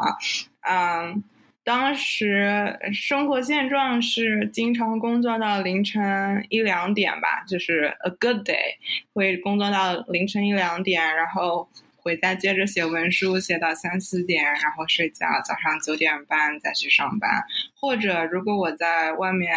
[0.61, 1.23] 嗯，
[1.63, 8.75] 当时生活现状是经常工作到凌晨一两点吧，就是 a good day
[9.13, 11.67] 会工作到凌晨一两点，然后
[11.97, 17.43] 回家接着写文书，写到三四点，然后睡觉，早上九点半再去上班。
[17.75, 19.55] 或者如果我在外面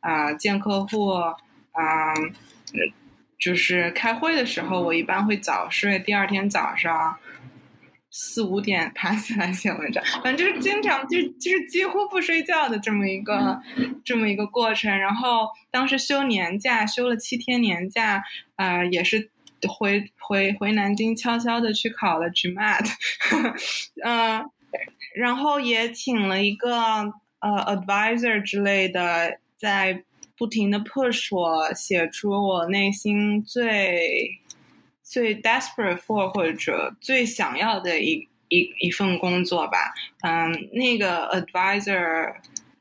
[0.00, 1.12] 啊见客户，
[1.72, 2.32] 嗯，
[3.38, 7.16] 就是开会的时候，我一般会早睡，第二天早上。
[8.12, 13.60] 四五点爬起来写文章，反正就是经常就是就是几乎不睡觉的这么一个
[14.04, 14.98] 这么一个过程。
[14.98, 18.22] 然后当时休年假，休了七天年假，
[18.56, 19.30] 呃，也是
[19.68, 22.90] 回回回南京悄悄的去考了 GMAT，
[24.02, 24.44] 嗯，
[25.14, 26.70] 然后也请了一个
[27.38, 30.02] 呃 advisor 之类的，在
[30.36, 34.40] 不停的 push 我写出我内心最。
[35.10, 39.92] 最 desperate for 或者最想要的一一一份工作吧，
[40.22, 42.32] 嗯，那个 advisor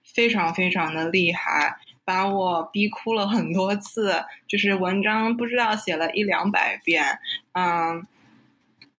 [0.04, 7.04] 非常非常的厉害，把我逼哭了很多次，就是文章不知道写了一两百遍，
[7.54, 8.06] 嗯，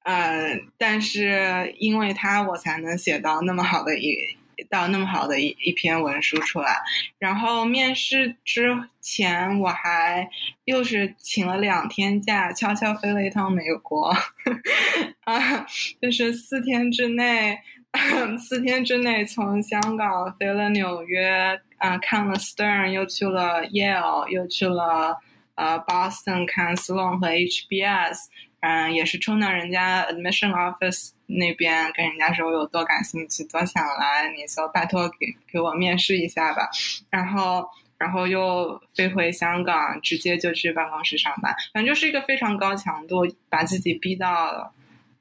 [0.03, 4.17] 呃，但是因为他我才能写到那么好的一
[4.69, 6.77] 到那么好的一一篇文书出来。
[7.19, 10.29] 然后面试之前，我还
[10.65, 14.15] 又是请了两天假，悄悄飞了一趟美国，
[15.25, 15.67] 啊，
[16.01, 17.59] 就是四天之内，
[18.39, 25.17] 四天之内从香港飞了纽约，啊，看了 Stern，又去了 Yale，又去了
[25.61, 28.29] 呃 Boston 看 Sloan 和 HBS。
[28.63, 36.69] 嗯，也是冲到人家 admission office 那边跟人家说我有多感兴趣，多想来，你就拜托给给我面试一下吧。
[37.11, 41.55] 然后，然后又飞回香港，直接就去办公室上班。
[41.73, 44.73] 反正就是一个非常高强度，把自己逼到了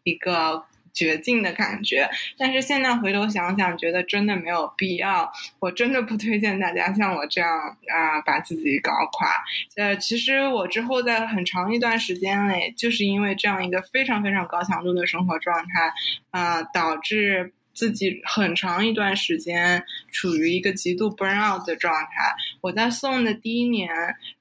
[0.03, 0.65] 一个。
[0.93, 5.31] 绝境的感觉，但是现在回头想想，觉得真的没有必要。
[5.59, 7.49] 我真的不推荐大家像我这样
[7.87, 9.31] 啊，把自己搞垮。
[9.75, 15.91] 呃，其实我之后在很长一段时间内，就是因为这样一个非常非常高强度的生活状态，
[16.31, 22.33] 啊，导致自己很长一段时间处于一个极度 burn out 的状态。
[22.61, 23.89] 我在送的第一年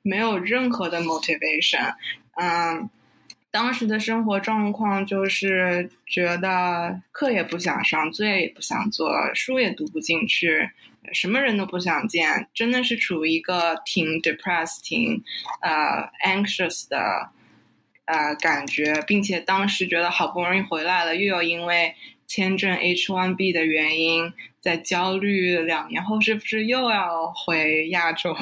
[0.02, 1.94] 没有任何的 motivation，
[2.40, 2.90] 嗯。
[3.58, 10.70] 当时的生活状况就是觉得课也不想上，作业也不想做，书也读不进去，
[11.12, 15.20] 什么人都不想见，真的是处于一个挺 depressed、挺
[15.60, 17.30] 呃 anxious 的
[18.04, 21.92] 呃感觉，并且当时觉得好不容易回来了，又要因为。
[22.28, 28.36] 签证 H1B 的原因，在焦虑两年后是不是又要回亚洲？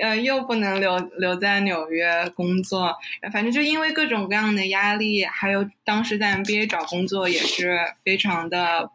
[0.00, 2.96] 呃，又不能留留在纽约工作，
[3.32, 8.88] 反正就因为各种各样的压力，还有当时在 MBA 找工作也是非常的，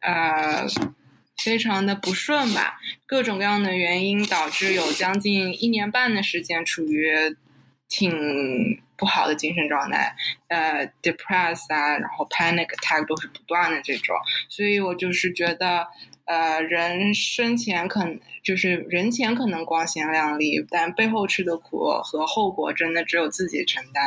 [0.00, 0.66] 呃，
[1.42, 2.80] 非常的不顺吧。
[3.06, 7.14] 各种各样的原因导致有将近一年半的时间处于
[7.90, 8.80] 挺。
[9.00, 10.14] 不好的精神状态，
[10.48, 14.14] 呃，depress 啊，然后 panic attack 都是不断的这种，
[14.46, 15.86] 所以我就是觉得，
[16.26, 24.04] 呃，人生前可能就是人前可能光鲜亮丽，但背后吃的苦和后果真的只有自己承担，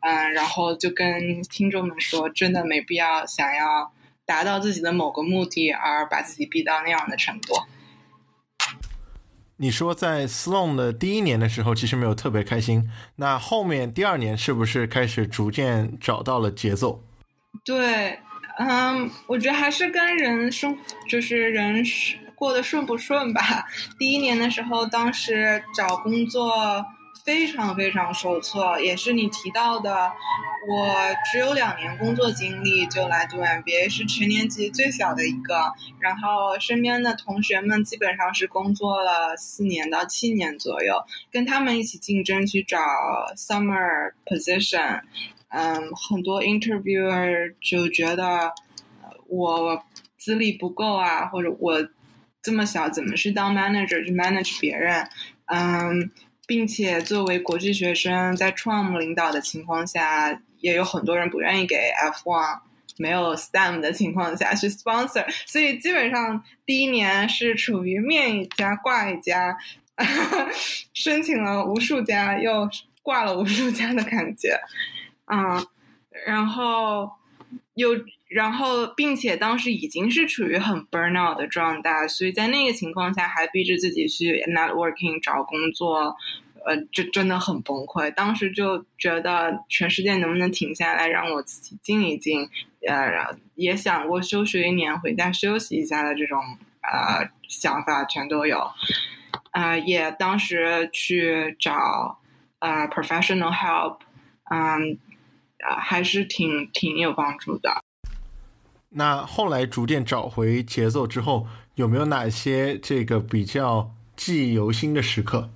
[0.00, 3.92] 嗯，然后就跟听众们说，真的没必要想要
[4.24, 7.52] 达到自己的某个目的而把自己逼到那样的程度。
[9.56, 12.90] 你说在 Sloan 的第一年的时候，其实没有特别开心。
[13.16, 17.02] 那后面第二年是不是开始逐渐找到了节奏？
[17.64, 18.18] 对，
[18.58, 20.76] 嗯，我觉得还是跟人生，
[21.08, 21.84] 就是人
[22.34, 23.64] 过得顺不顺吧。
[23.98, 26.84] 第一年的时候，当时找工作。
[27.24, 30.12] 非常非常受挫，也是你提到的。
[30.68, 30.88] 我
[31.30, 35.72] 只有两年工作经历就来读 MBA，是全年级最小的一个。
[36.00, 40.94] 然后身边的同学们基本上是工作了四年到七年左右，
[41.32, 42.78] 跟他们一起竞争去找
[43.36, 45.00] summer position。
[45.48, 48.52] 嗯，很多 interviewer 就觉得
[49.26, 49.82] 我
[50.16, 51.88] 资历不够啊，或者我
[52.40, 55.08] 这么小怎么是当 manager 去 manage 别人？
[55.46, 56.10] 嗯。
[56.52, 62.58] 并且作为国际学生，在 Trump 领导的情况下，也有很多人不愿意给 F1
[62.98, 69.56] 没有 STEM 的情况下去 sponsor，所以基本上第一年是处于面一家挂一家，
[70.92, 72.68] 申请了无数家又
[73.02, 74.60] 挂了无数家的感觉，
[75.24, 75.64] 啊，
[76.26, 77.10] 然后
[77.76, 77.98] 又。
[78.34, 86.16] 然后，并且当时已经是处于很 burnout 的状态，所以在那个情况下还逼着自己去 networking 找工作，
[86.64, 88.10] 呃，这真的很崩溃。
[88.14, 92.48] 当时就觉得全世界能不能停下来，让我自己静一静，
[92.86, 96.38] 呃，也想过休学一年回家休息一下的这种
[96.82, 98.70] 呃想法全都有，
[99.50, 102.18] 啊，也当时去找
[102.60, 103.98] 呃 professional help，
[104.50, 104.98] 嗯，
[105.60, 107.82] 啊，还是挺挺有帮助的。
[108.90, 111.46] 那后来逐渐找回节奏之后，
[111.76, 115.50] 有没有哪些这个比较记忆犹新的时刻？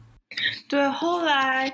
[0.68, 1.72] 对，后来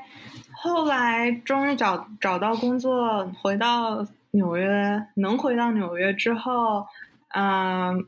[0.53, 6.87] 后来终于找找到工作，回到纽约，能回到纽约之后，
[7.35, 8.07] 嗯，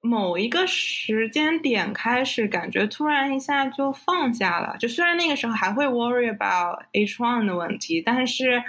[0.00, 4.76] 某一个时间点开始，感觉突然一下就放下了。
[4.78, 8.62] 就虽然那个时候还会 worry about H one 的问题，但是。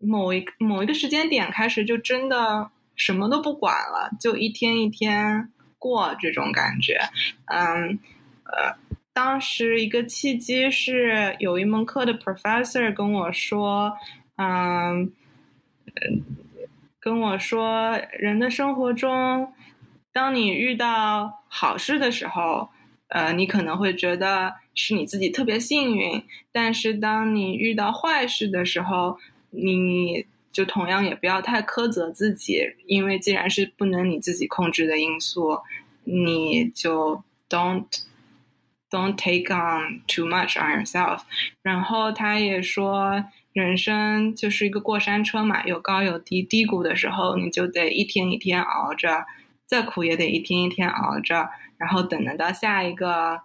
[0.00, 7.00] 某一某一个时间点开始，就真的什么都不管了，就一天一天过这种感觉。
[7.46, 7.98] 嗯，
[8.44, 8.76] 呃，
[9.14, 13.96] 当时一个契机是有一门课的 professor 跟我说，
[14.36, 15.12] 嗯，
[16.98, 19.52] 跟我说，人的生活中，
[20.12, 22.70] 当你遇到好事的时候，
[23.06, 29.16] 呃，你可能会觉得是你自己特别幸运，但是当你遇到坏事的时候，
[29.50, 35.60] 你就同样也不要太苛责自己，因为既然是不能你自己控制的因素，
[36.02, 37.86] 你就 don't
[38.94, 41.22] don't take on too much on yourself。
[41.62, 49.24] 然后他也说，人生就是一个过山车嘛，有高有低，低谷的时候你就得一天一天熬着，
[49.66, 53.40] 再苦也得一天一天熬着，然后等得到下一个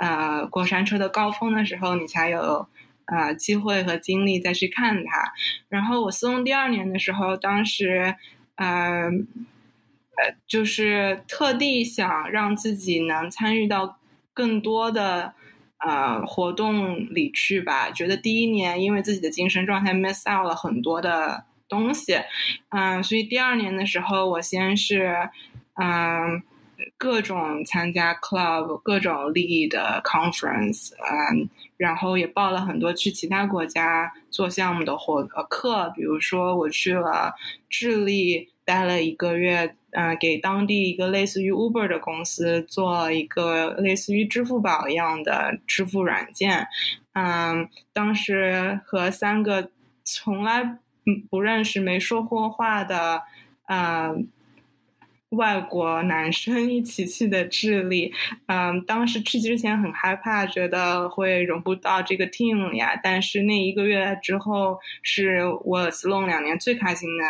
[0.00, 2.68] 呃过山车的高峰的时候，你才有。
[3.06, 5.32] 啊，机会和精力再去看它。
[5.68, 8.14] 然后我四中第二年的时候，当时，
[8.54, 13.98] 呃，呃，就是特地想让自己能参与到
[14.40, 15.34] 更多的
[15.86, 17.90] 呃活动里去吧。
[17.90, 22.18] 觉得第一年因为自己的精神状态 miss out 了很多的东西，
[22.70, 25.14] 嗯，所以第二年的时候，我先是
[25.74, 26.42] 嗯
[26.96, 31.50] 各种参加 club，各种利益的 conference，嗯。
[31.76, 37.34] 然后也报了很多去其他国家做项目的活呃课，比如说我去了
[37.70, 46.66] 智利待了一个月，嗯，给当地一个类似于 Uber 的公司做一个类似于支付宝一样的支付软件，
[47.12, 49.70] 嗯，当时和三个
[50.04, 50.78] 从来
[51.28, 53.22] 不认识、没说过话的，
[53.66, 54.28] 嗯。
[55.30, 58.12] 外国男生一起去的智利，
[58.46, 62.98] 嗯，当时去之前很害怕，觉得会融不到这个 team 呀。
[63.00, 67.24] 但是那一个月之后，是我 Sloan 两年最开心的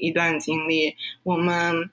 [0.00, 0.96] 一段经历。
[1.24, 1.90] 我们，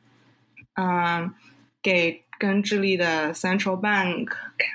[0.76, 1.34] 嗯，
[1.82, 4.30] 给跟智利的 Central Bank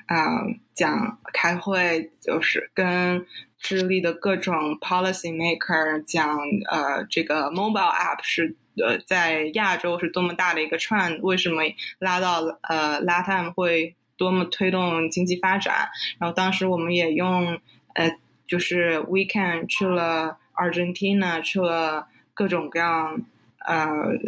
[0.04, 0.44] 啊
[0.74, 3.24] 讲开会，就是跟
[3.58, 6.38] 智利的各种 policy maker 讲，
[6.70, 8.54] 呃，这个 mobile app 是。
[8.86, 11.62] 呃，在亚洲是多么大的一个串，为什么
[11.98, 15.88] 拉到呃 LATAM 会多么推动经济发展？
[16.18, 17.58] 然后当时我们也用
[17.94, 18.10] 呃，
[18.46, 23.20] 就是 weekend 去了 Argentina，去了各种各样
[23.66, 23.86] 呃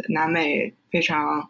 [0.09, 1.49] 南美非常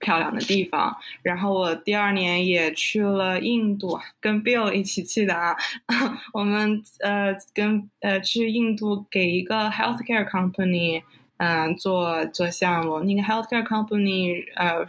[0.00, 0.96] 漂亮的地方。
[1.22, 5.54] 然后我第二年也去了印度，跟 Bill 一起去的啊。
[6.32, 11.02] 我们呃跟呃去印度给一个 healthcare company。
[11.38, 14.84] 嗯，做做项目，那个 healthcare company，呃，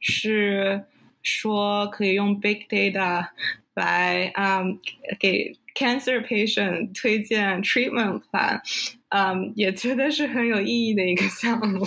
[0.00, 0.84] 是
[1.22, 3.26] 说可以用 big data
[3.74, 4.78] 来，嗯，
[5.18, 8.60] 给 cancer patient 推荐 treatment plan，
[9.08, 11.86] 嗯，也觉得是很有意义的一个项目，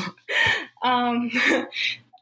[0.84, 1.30] 嗯，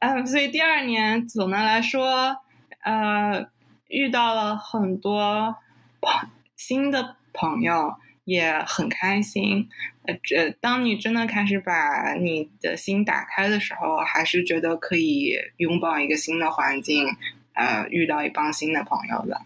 [0.01, 2.35] 嗯，所以第二年总的来说，
[2.83, 3.47] 呃，
[3.87, 5.55] 遇到了很多
[6.01, 7.95] 朋新的朋友。
[8.29, 9.67] 也很开心，
[10.03, 17.07] 呃，这当你真的开始把你的心打开的时候，还是觉得可以拥抱一个新的环境，
[17.53, 19.41] 呃，遇到一帮新的朋友的。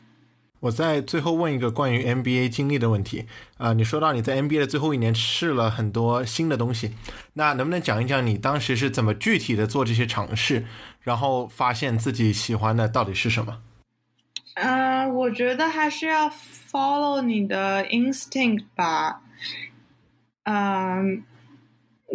[0.60, 3.26] 我在最后问一个关于 MBA 经历的问题，
[3.58, 6.92] 啊，你说到你在 MBA 的最后一年试了很多新的东西，
[7.34, 10.66] 那能不能讲一讲你当时是怎么具体的做这些尝试，
[11.02, 13.62] 然后发现自己喜欢的到底是什么？
[14.56, 19.22] 嗯，我觉得还是要 follow 你的 instinct 吧。
[20.44, 21.24] 嗯，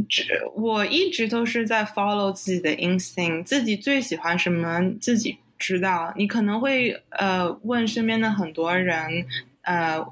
[0.09, 0.25] 这
[0.55, 6.15] 我一直都是在 follow 自己的 instinct，自己最喜欢什么自己知道。
[6.17, 9.27] 你可能会呃问身边的很多人，
[9.63, 10.07] 呃，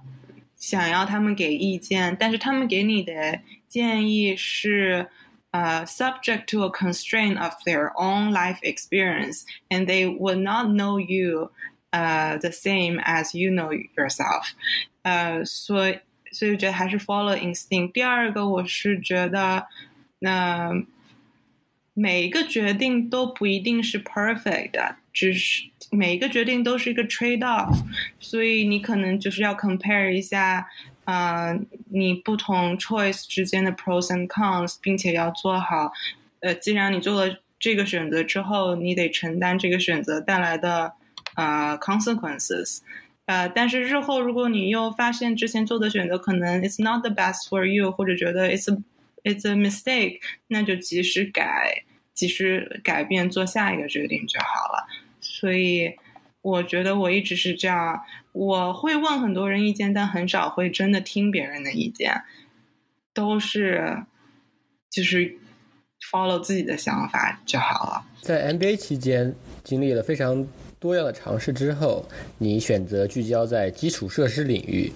[0.57, 5.07] 想要他们给意见，但是他们给你的建议是
[5.53, 11.53] 呃 subject to a constraint of their own life experience，and they would not know you。
[11.97, 14.51] 呃，the same as you know yourself，
[15.01, 15.99] 呃，所以
[16.30, 17.92] 所以我觉得还是 follow instinct。
[17.92, 19.66] 第二个，我是觉得，
[20.18, 20.70] 那
[21.94, 27.74] 每一个决定都不一定是 perfect 的，只是每一个决定都是一个 trade off，
[28.20, 30.68] 所以你可能就是要 compare 一下，
[31.07, 31.59] 呃，
[31.90, 35.90] 你不同 choice 之间的 pros and cons，并且要做好，
[36.40, 40.92] 呃，既然你做了这个选择之后，你得承担这个选择带来的。
[41.37, 42.78] 啊，consequences，
[43.26, 48.66] 呃，但是日后如果你又发现之前做的选择可能 it's not the best for you，或者觉得 it's
[49.22, 51.82] it's a mistake，那就及时改，
[52.14, 54.87] 及时改变，做下一个决定就好了。
[55.20, 55.95] 所以
[56.41, 58.01] 我觉得我一直是这样，
[58.32, 62.22] 我会问很多人意见，但很少会真的听别人的意见，
[63.12, 64.05] 都是
[64.89, 65.37] 就是
[66.11, 68.07] follow 自己的想法就好了。
[68.22, 70.49] 在 MBA 期间经历了非常。
[70.79, 72.05] 多样的尝试之后，
[72.39, 74.93] 你选择聚焦在基础设施领域。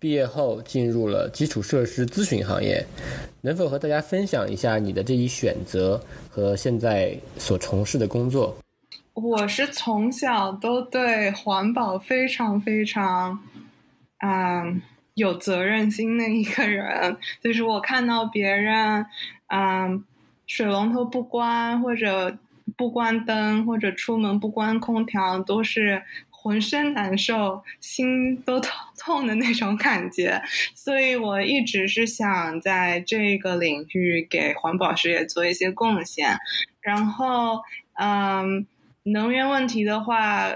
[0.00, 2.84] 毕业后进入了基础设施咨询行业，
[3.40, 6.00] 能否和大家分享一下你的这一选择
[6.30, 8.56] 和现在所从事的工作？
[9.14, 13.40] 我是从小都对环保非常非常，
[14.24, 14.80] 嗯，
[15.14, 17.16] 有责任心的一个人。
[17.42, 19.04] 就是我看到别人，
[19.48, 20.04] 嗯，
[20.46, 22.38] 水龙头不关，或者
[22.78, 26.02] 不关灯，或者出门不关空调，都是。
[26.40, 30.40] 浑身难受，心都痛痛的那种感觉，
[30.72, 36.38] 所以我一直是想在这个领域给环保事业做一些贡献。
[36.80, 37.60] 然后，
[37.94, 38.64] 嗯，
[39.02, 40.48] 能源问题的话，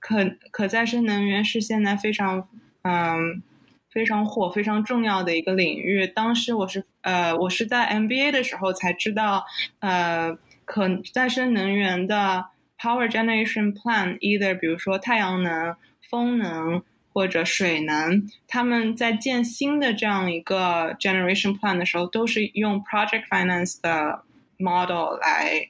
[0.00, 2.48] 可可再生能源是现在非常
[2.82, 3.40] 嗯
[3.88, 6.04] 非常火、非常重要的一个领域。
[6.04, 9.46] 当时我是呃，我是在 MBA 的时候才知道，
[9.78, 10.36] 呃，
[10.68, 12.50] 可再生能源的。
[12.80, 15.74] Power generation plan，either 比如说太阳能、
[16.08, 16.80] 风能
[17.12, 24.22] 或者水能，他们在建新的这样一个 generation plan 的时候，都是用 project finance 的
[24.58, 25.68] model 来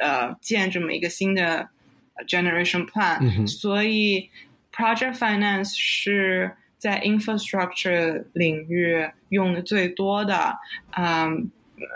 [0.00, 1.70] 呃建这么一个新的
[2.28, 3.44] generation plan。
[3.48, 4.30] 所以
[4.72, 10.56] project finance 是在 infrastructure 领域用的最多的，
[10.96, 11.50] 嗯。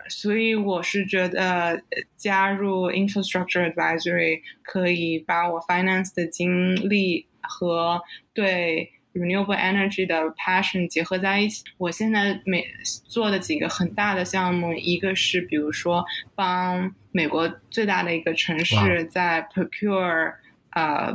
[0.09, 1.83] 所以我是觉得
[2.17, 8.01] 加入 infrastructure advisory 可以把我 finance 的经历和
[8.33, 11.65] 对 renewable energy 的 passion 结合在一起。
[11.79, 12.65] 我现在每
[13.07, 20.35] 做的几个很大的项目，一个是比如说帮美国最大的一个城市在 procure
[20.71, 21.13] 呃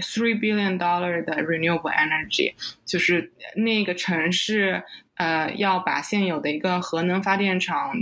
[0.00, 4.82] three billion dollar 的 renewable energy，就是那个城市。
[5.18, 7.92] 呃，要把现有的一个核能发电厂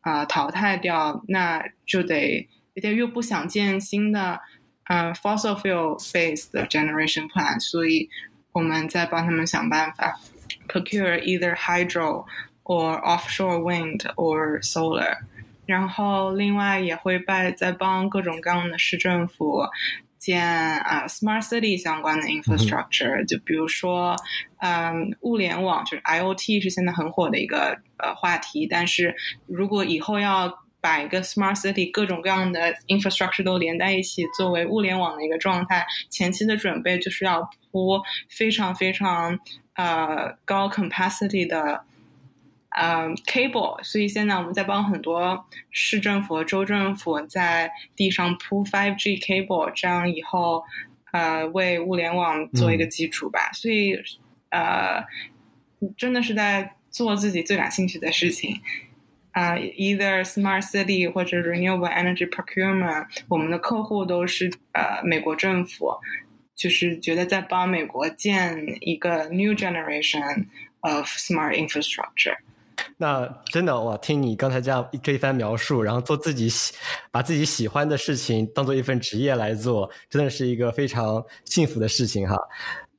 [0.00, 4.40] 啊淘汰掉，那就得又不想建新的
[4.84, 8.08] 嗯 fossil fuel based generation plan，所以
[8.52, 10.18] 我们在帮他们想办法
[10.66, 12.24] procure either hydro
[12.64, 15.18] or offshore wind or solar，
[15.66, 19.60] 然后另外也会在在帮各种各样的市政府。
[20.17, 24.15] 建啊，smart city 相关的 infrastructure，就比如说，
[24.59, 28.67] 嗯，物联网，就是 IOT 是现在很火的一个呃话题。
[28.67, 29.15] 但是
[29.45, 30.51] 如果以后要
[30.81, 39.39] 把一个 smart city 各种各样的 infrastructure 都连在一起，作为物联网的一个状态，前期的准备就是要铺非常非常
[39.75, 41.83] 呃高 capacity 的。
[42.69, 50.63] 呃，cable，所以现在我们在帮很多市政府、州政府在地上铺 5G cable，这样以后
[51.11, 53.49] 呃为物联网做一个基础吧。
[53.53, 53.97] 所以
[54.49, 55.03] 呃，
[55.95, 58.59] 真的是在做自己最感兴趣的事情
[59.31, 65.93] 啊，either smart city 或者 renewable energy procurement，我们的客户都是呃美国政府，
[66.55, 70.45] 就是觉得在帮美国建一个 new generation
[70.81, 72.37] of smart infrastructure。
[72.97, 76.73] 那真的哇，听你刚才这样这一番描述，然后做自己喜，
[77.11, 82.35] 把自己喜欢的事情当做一份职业来做，真的是一个非常幸福的事情哈。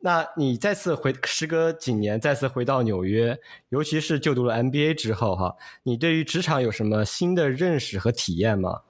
[0.01, 3.37] 那你再次回，时隔几年再次回到纽约，
[3.71, 8.83] 尤其是就读了 MBA 之后哈，你对于职场有什么新的认识和体验吗？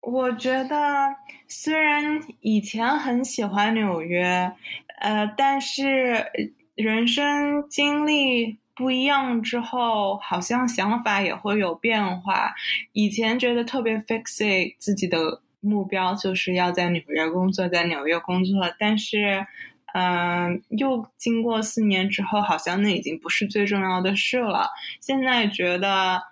[0.00, 1.06] 我觉得
[1.46, 4.52] 虽然以前很喜欢纽约，
[5.00, 6.26] 呃，但是
[6.74, 8.58] 人生经历。
[8.80, 12.54] 不一样之后，好像想法也会有变化。
[12.92, 18.74] 以前觉得特别 fixate 自己的目标就是要在纽约工作，在纽约工作。
[18.78, 19.46] 但是，
[19.92, 24.70] 嗯，又经过四年之后，好像那已经不是最重要的事了。
[24.98, 26.22] 现在觉得，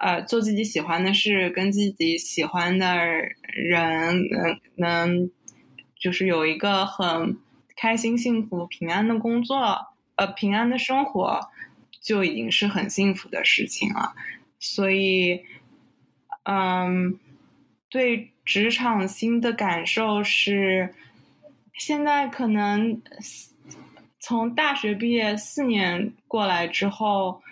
[0.00, 2.86] 呃，做自己喜欢的事，跟自己喜欢的
[3.52, 5.30] 人，能能，
[5.98, 7.36] 就是有一个很
[7.74, 9.56] 开心、幸福、平安的工作，
[10.14, 11.40] 呃，平安的生活。
[12.06, 14.14] 就已经是很幸福的事情了，
[14.60, 15.42] 所以，
[16.44, 17.18] 嗯，
[17.88, 20.94] 对职场新的感受是，
[21.74, 23.02] 现在可能
[24.20, 27.42] 从大学毕业四年过来之后，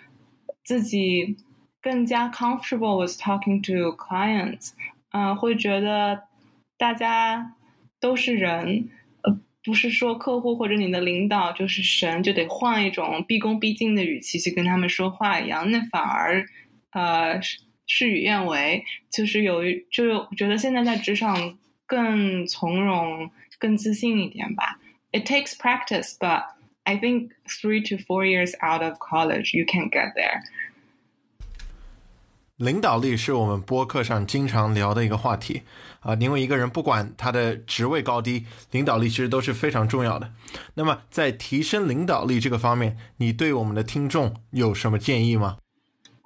[0.63, 1.35] 自己
[1.81, 4.69] 更加 comfortable with talking to clients，
[5.11, 6.23] 嗯，会觉得
[6.77, 7.55] 大家
[7.99, 8.87] 都是人。
[9.65, 16.45] 不是说客户或者你的领导就是神，就得换一种毕恭毕敬的语气去跟他们说话一样，那反而，
[16.91, 17.41] 呃，
[17.87, 18.83] 事与愿违。
[19.09, 21.57] 就是有一，就觉得现在在职场
[21.87, 24.79] 更从容、更自信一点吧。
[25.11, 26.43] It takes practice, but
[26.83, 30.41] I think three to four years out of college, you can get there.
[32.57, 35.63] 领导力是我们播客上经常聊的一个话题
[36.05, 40.31] 啊，因为一个人不管他的职位高低，领导力其实都是非常重要的。
[40.75, 45.57] 那么在提升领导力这个方面，你对我们的听众有什么建议吗？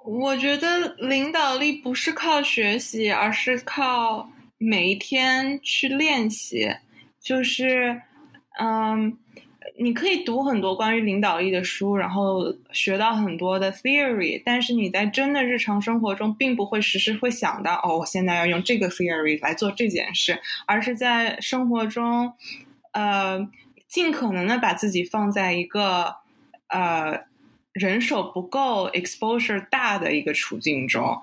[0.04, 6.68] 我觉得领导力不是靠学习，而是靠每一天去练习。
[7.22, 8.00] 就是，
[8.58, 9.16] 嗯，
[9.82, 22.34] 你可以读很多关于领导力的书，然后学到很多的 theory，但是你在真的日常生活中，并不会时时会想到，哦，我现在要用这个 theory 来做这件事，而是在生活中，
[22.92, 23.48] 呃，
[23.88, 26.16] 尽可能的把自己放在一个
[26.68, 27.24] 呃
[27.72, 31.22] 人手不够、exposure 大的一个处境中。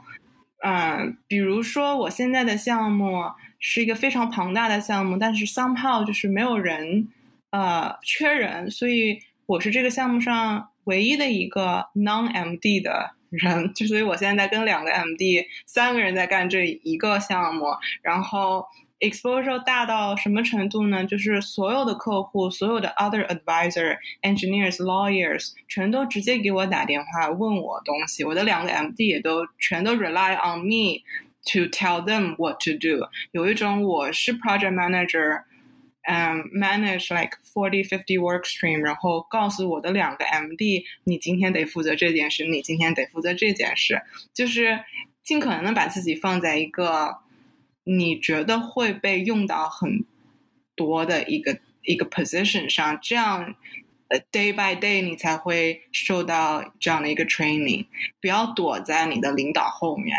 [0.64, 3.26] 嗯，比如说我现在的项目
[3.60, 7.08] 是一个非常庞大的项目，但是 somehow 就是没有人。
[7.50, 17.68] 呃，缺人，所以我是这个项目上唯一的一个 non MD 的人，就所以我现在在跟两个 MD，三个人在干这一个项目，
[18.02, 18.66] 然后
[19.00, 21.06] exposure 大到什么程度呢？
[21.06, 31.04] 就是所有的客户，所有的 other advisor、engineers、lawyers 全都直接给我打电话问我东西，我的两个 MD 也都全都 rely on me
[31.45, 35.43] to tell them what to do，有一种我是 project manager。
[36.10, 44.01] 嗯，manage like forty fifty work stream，然后告诉我的两个 MD，你今天得负责这件事，你今天得负责这件事，
[44.34, 44.80] 就是
[45.22, 47.18] 尽可能的把自己放在一个
[47.84, 50.05] 你觉得会被用到很
[50.78, 53.55] 多的一个一个 position 上，这样
[54.08, 57.86] 呃 day by day 你才会受到这样的一个 training，
[58.22, 60.16] 不要躲在你的领导后面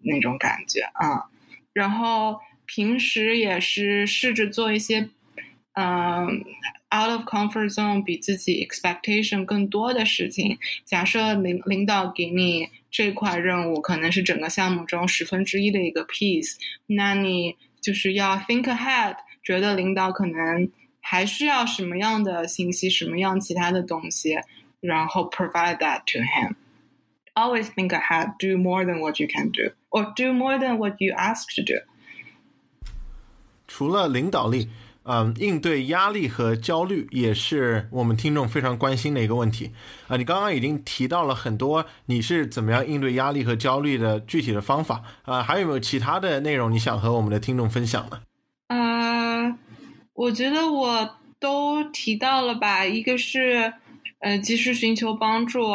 [0.00, 1.28] 那种感觉啊，
[1.74, 5.10] 然后平时也是试着做一些。
[5.77, 6.43] 嗯，
[6.93, 10.59] out of comfort zone 比自己 expectation 更多的事情。
[10.85, 20.69] 假设领领导给你这块任务，可能是整个项目中十分之一的一个 piece，那你就是要 think ahead，觉得领导可能
[21.01, 24.35] 还需要什么样的信息，什么样其他的东西，
[24.79, 30.31] 然后 provide that to him。Always think ahead, do more than what you can do, or do
[30.31, 31.81] more than what you ask to do。
[33.67, 34.69] 除了领导力。
[35.10, 39.72] 嗯，应对压力和焦虑也是我们听众非常关心的一个问题
[40.06, 40.18] 啊。
[40.18, 45.42] 你刚刚已经提到了很多，你是怎么样应对压力和焦虑的具体的方法啊？
[45.42, 48.20] 还有没有其他的内容你想和我们的听众分享呢？
[48.66, 49.56] 呃，
[50.12, 52.84] 我觉得我都提到了吧。
[52.84, 53.72] 一个是
[54.18, 55.70] 呃，及时寻求帮助，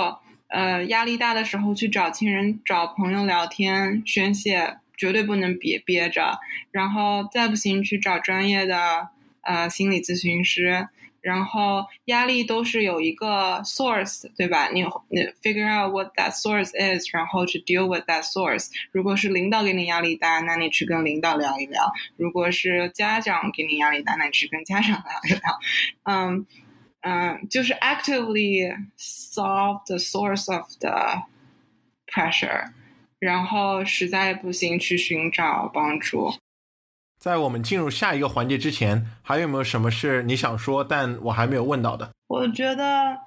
[0.50, 6.38] 呃，压力大的时候去找亲人、找朋友聊天宣泄，绝对不能憋憋着。
[6.70, 9.08] 然后再不行去找专业的。
[9.44, 10.88] 呃，心理咨询师，
[11.22, 14.70] 然后压力都是有一个 source，对吧？
[14.74, 18.70] 你你 figure out what that source is，然后去 deal with that source。
[18.92, 21.84] 如果是领导给你压力大，那你去跟领导聊一聊；
[22.18, 25.42] 如果是家长给你压力大，那你去跟家长聊一聊。
[26.04, 26.46] 嗯
[27.02, 31.24] 嗯，就是 actively solve the source of the
[32.08, 32.72] pressure，
[33.20, 36.34] 然后实在不行去寻找帮助。
[37.24, 42.12] 在我们进入下一个环节之前，还有没有什么是你想说但我还没有问到的？
[42.28, 43.18] 我觉得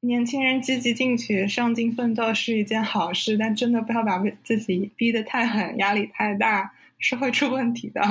[0.00, 8.02] 年轻人积极进取、上进奋斗是一件好事，但真的不要把自己逼得太狠，压力太大是会出问题的。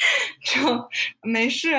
[0.44, 0.90] 就
[1.22, 1.72] 没事，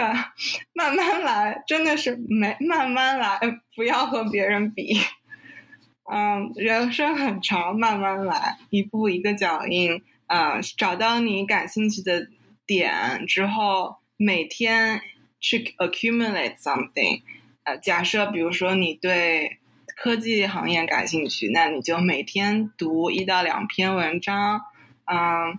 [0.73, 3.39] 慢慢来，真的是没慢慢来，
[3.75, 4.99] 不要和别人比。
[6.11, 12.27] 嗯，人生很长，慢慢来，一步一个脚印啊，找到你感兴趣的。
[12.68, 15.01] 点之后，每天
[15.40, 17.22] 去 accumulate something。
[17.64, 19.59] 呃，假设比如说你对
[19.97, 24.61] 科技行业感兴趣，那你就每天读一到两篇文章。
[25.07, 25.59] 嗯，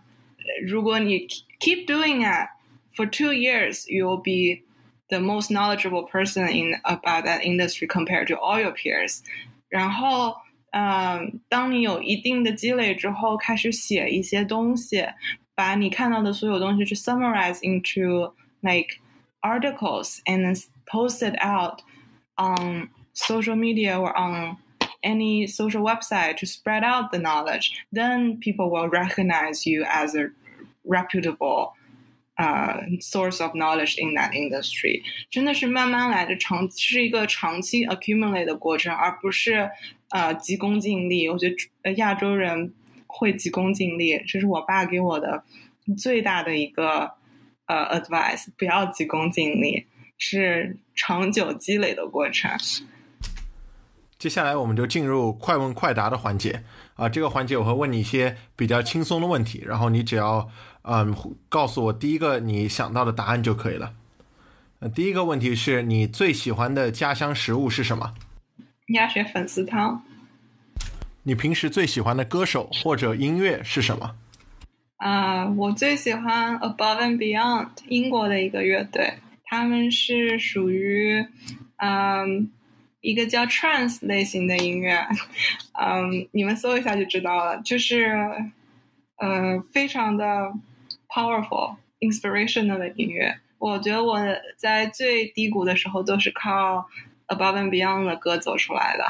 [0.68, 1.28] 如果你
[1.60, 2.50] keep doing it
[2.96, 4.64] for two years, you will be
[5.08, 9.20] the most knowledgeable person in about that industry compared to all your peers。
[9.70, 10.36] 然后，
[10.72, 15.06] 嗯，当你有一定的积累之后，开始写一些东西。
[15.60, 19.00] 把你看到的所有东西去 summarize into like
[19.42, 20.56] articles and then
[20.86, 21.82] post it out
[22.38, 24.58] on social media or on
[25.04, 30.32] any social website to spread out the knowledge, then people will recognize you as a
[30.84, 31.74] reputable
[32.38, 35.04] uh, source of knowledge in that industry.
[35.30, 39.70] 真的是慢慢来的长，是一个长期 accumulate 的过程，而不是
[40.10, 41.30] 呃急功近利。
[41.30, 42.74] 我觉得亚洲人
[43.13, 45.43] 会急功近利，这是我爸给我的
[45.99, 47.11] 最大的一个
[47.67, 49.87] 呃 advice，不要急功近利，
[50.17, 52.51] 是长久积累的过程。
[54.19, 56.63] 接下来我们就进入快问快答的环节
[56.95, 60.49] 啊，这个环节我会问你一些比较轻松的问题，然后你只要
[60.83, 61.17] 嗯
[61.49, 63.95] 告诉我第一个你想到的答案就可以了。
[64.81, 68.15] 呃，第一个问题是你最喜欢的家乡食物是什么？
[68.89, 70.03] 鸭血粉丝汤。
[71.23, 74.17] 你平时最喜欢的歌手或者音乐是什么？
[74.97, 79.15] 啊，我最喜欢 Above and Beyond，英国的一个乐队，
[79.45, 81.27] 他们是属于
[81.77, 82.51] 嗯，
[83.03, 85.07] 一个叫 trance 类型的音乐，
[85.79, 88.17] 嗯，你们搜一下就知道了，就是
[89.17, 90.53] 呃非常的
[91.09, 93.39] powerful、inspirational 的音乐。
[93.59, 94.19] 我觉得我
[94.57, 96.89] 在最低谷的时候都是靠
[97.29, 99.05] Above and Beyond 的歌走出来的。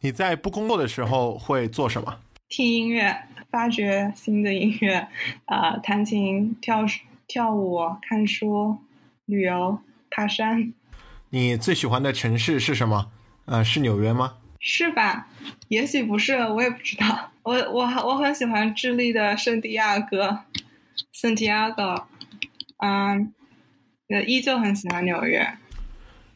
[0.00, 2.20] 你在不工作的时候会做什么？
[2.48, 5.08] 听音乐，发掘新的音乐，
[5.46, 6.84] 啊、弹琴、跳
[7.26, 8.78] 跳舞、看书、
[9.26, 10.72] 旅游、爬山，
[11.30, 13.10] 你最喜欢的城市是什么？
[13.46, 14.36] 呃，是纽约吗？
[14.60, 15.26] 是吧？
[15.66, 17.32] 也许不是，我也不知道。
[17.42, 20.44] 我我我很喜欢智利的圣地亚哥
[21.12, 22.04] ，Santiago，
[22.78, 23.34] 嗯，
[24.10, 25.58] 呃，依旧很喜欢纽约。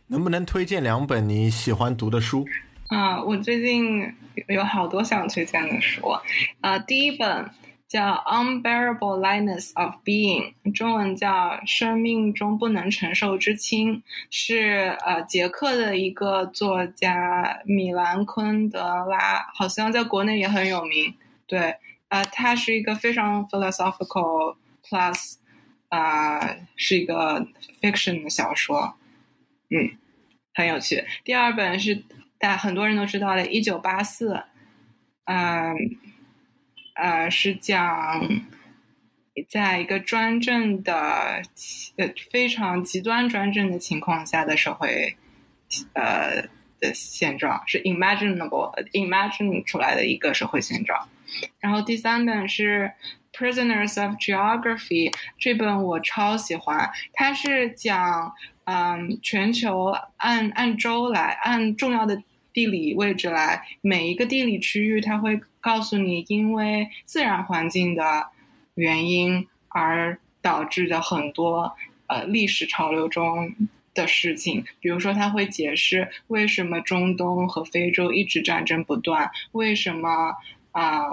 [0.08, 2.44] 能不能推荐两本你喜欢读的书？
[2.92, 4.14] 啊，我最近
[4.48, 6.14] 有好多想推荐的书，
[6.60, 7.48] 啊，第一本
[7.88, 11.30] 叫《Unbearable Lightness of Being》，中文叫
[11.66, 13.96] 《生命中不能承受之轻》，
[14.28, 21.14] 是呃捷克的一个作家米兰昆德拉，好像在国内也很有名。
[21.46, 21.76] 对，
[22.08, 25.36] 啊，他是一个非常 philosophical plus，
[25.88, 27.46] 啊，是一个
[27.80, 28.96] fiction 的小说，
[29.70, 29.96] 嗯，
[30.52, 31.02] 很有趣。
[31.24, 32.04] 第二本是。
[32.42, 34.34] 但很多人都知道的，《一九八四》，
[35.26, 35.76] 嗯，
[36.96, 38.20] 呃，是讲
[39.48, 41.40] 在一个专政的
[41.96, 45.16] 呃非常极端专政的情况下的社会，
[45.92, 46.42] 呃
[46.80, 51.08] 的现状，是 imaginable imagine 出来的一个社会现状。
[51.60, 52.90] 然后第三本是
[53.38, 58.34] 《Prisoners of Geography》，这本我超喜欢，它是讲
[58.64, 62.20] 嗯全球按按州来按重要的。
[62.52, 68.26] 地理位置来，每一个地理区域，它会告诉你，因为自然环境的
[68.74, 71.74] 原因而导致的很多
[72.06, 73.54] 呃历史潮流中
[73.94, 74.64] 的事情。
[74.80, 80.34] 比如说，它会解释为什么中东和非洲一直战争不断，为什么
[80.72, 81.10] 啊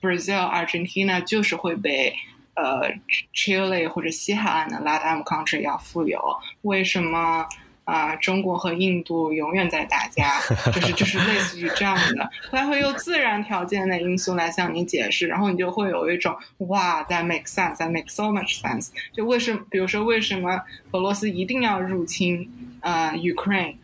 [0.00, 2.14] ，Brazil、Argentina 就是会被
[2.54, 2.92] 呃
[3.32, 6.20] Chile 或者西海岸的 Latin country 要富有，
[6.62, 7.46] 为什么？
[7.86, 10.40] 啊，中国和印度永远在打架，
[10.72, 18.88] 就是就是类似于这样的，他会用自然条件的因素来向你解释，然后你就会有一种哇，that makes sense，that makes so much sense。
[19.12, 20.60] 就为什么，比如说为什么
[20.90, 23.76] 俄罗斯一定要入侵呃 Ukraine，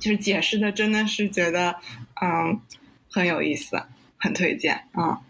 [0.00, 1.76] 就是解释的真的是觉得
[2.20, 2.60] 嗯
[3.08, 3.80] 很有意思，
[4.18, 5.20] 很推荐啊。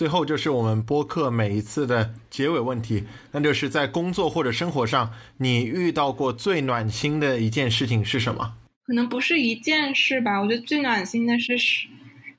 [0.00, 8.54] 最后就是我们播客每一次的结尾问题，那就是在工作或者生活上，你遇到过最暖心的一件事情是什么？
[8.86, 11.54] 可能不是一件事吧，我觉得最暖心的是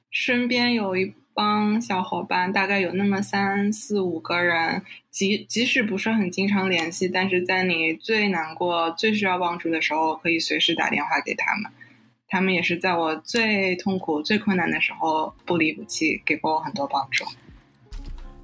[0.10, 4.82] 身边有一帮小伙伴，大概有那么三四五个人，
[5.12, 11.72] 即即使不是很经常联系，但是在你最难过、最需要帮助的时候，可以随时打电话给他们。
[12.28, 17.24] 他们也是在我最痛苦、最困难的时候不离不弃，给过我很多帮助。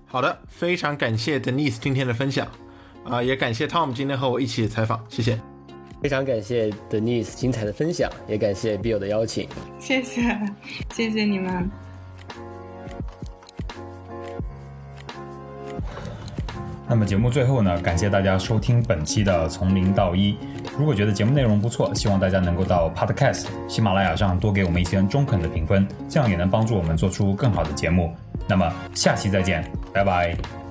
[0.09, 2.47] 好的，非常感谢 Denise 今天的分享，
[3.03, 5.37] 啊，也感谢 Tom 今天和我一起采访，谢谢。
[6.01, 9.49] 非常感谢 Denise 精彩的分享，也感谢 Bill 的邀请。
[9.79, 10.21] 谢谢，
[10.93, 11.69] 谢谢你们。
[16.87, 20.37] 那么节目最后呢，感谢大家收听本期的从零到一。
[20.77, 28.13] 如果觉得节目内容不错，希望大家能够到 Podcast 喜马拉雅上多给我们一些中肯的评分，这样也能帮助我们做出更好的节目。
[28.47, 30.66] 那么下期再见，拜拜。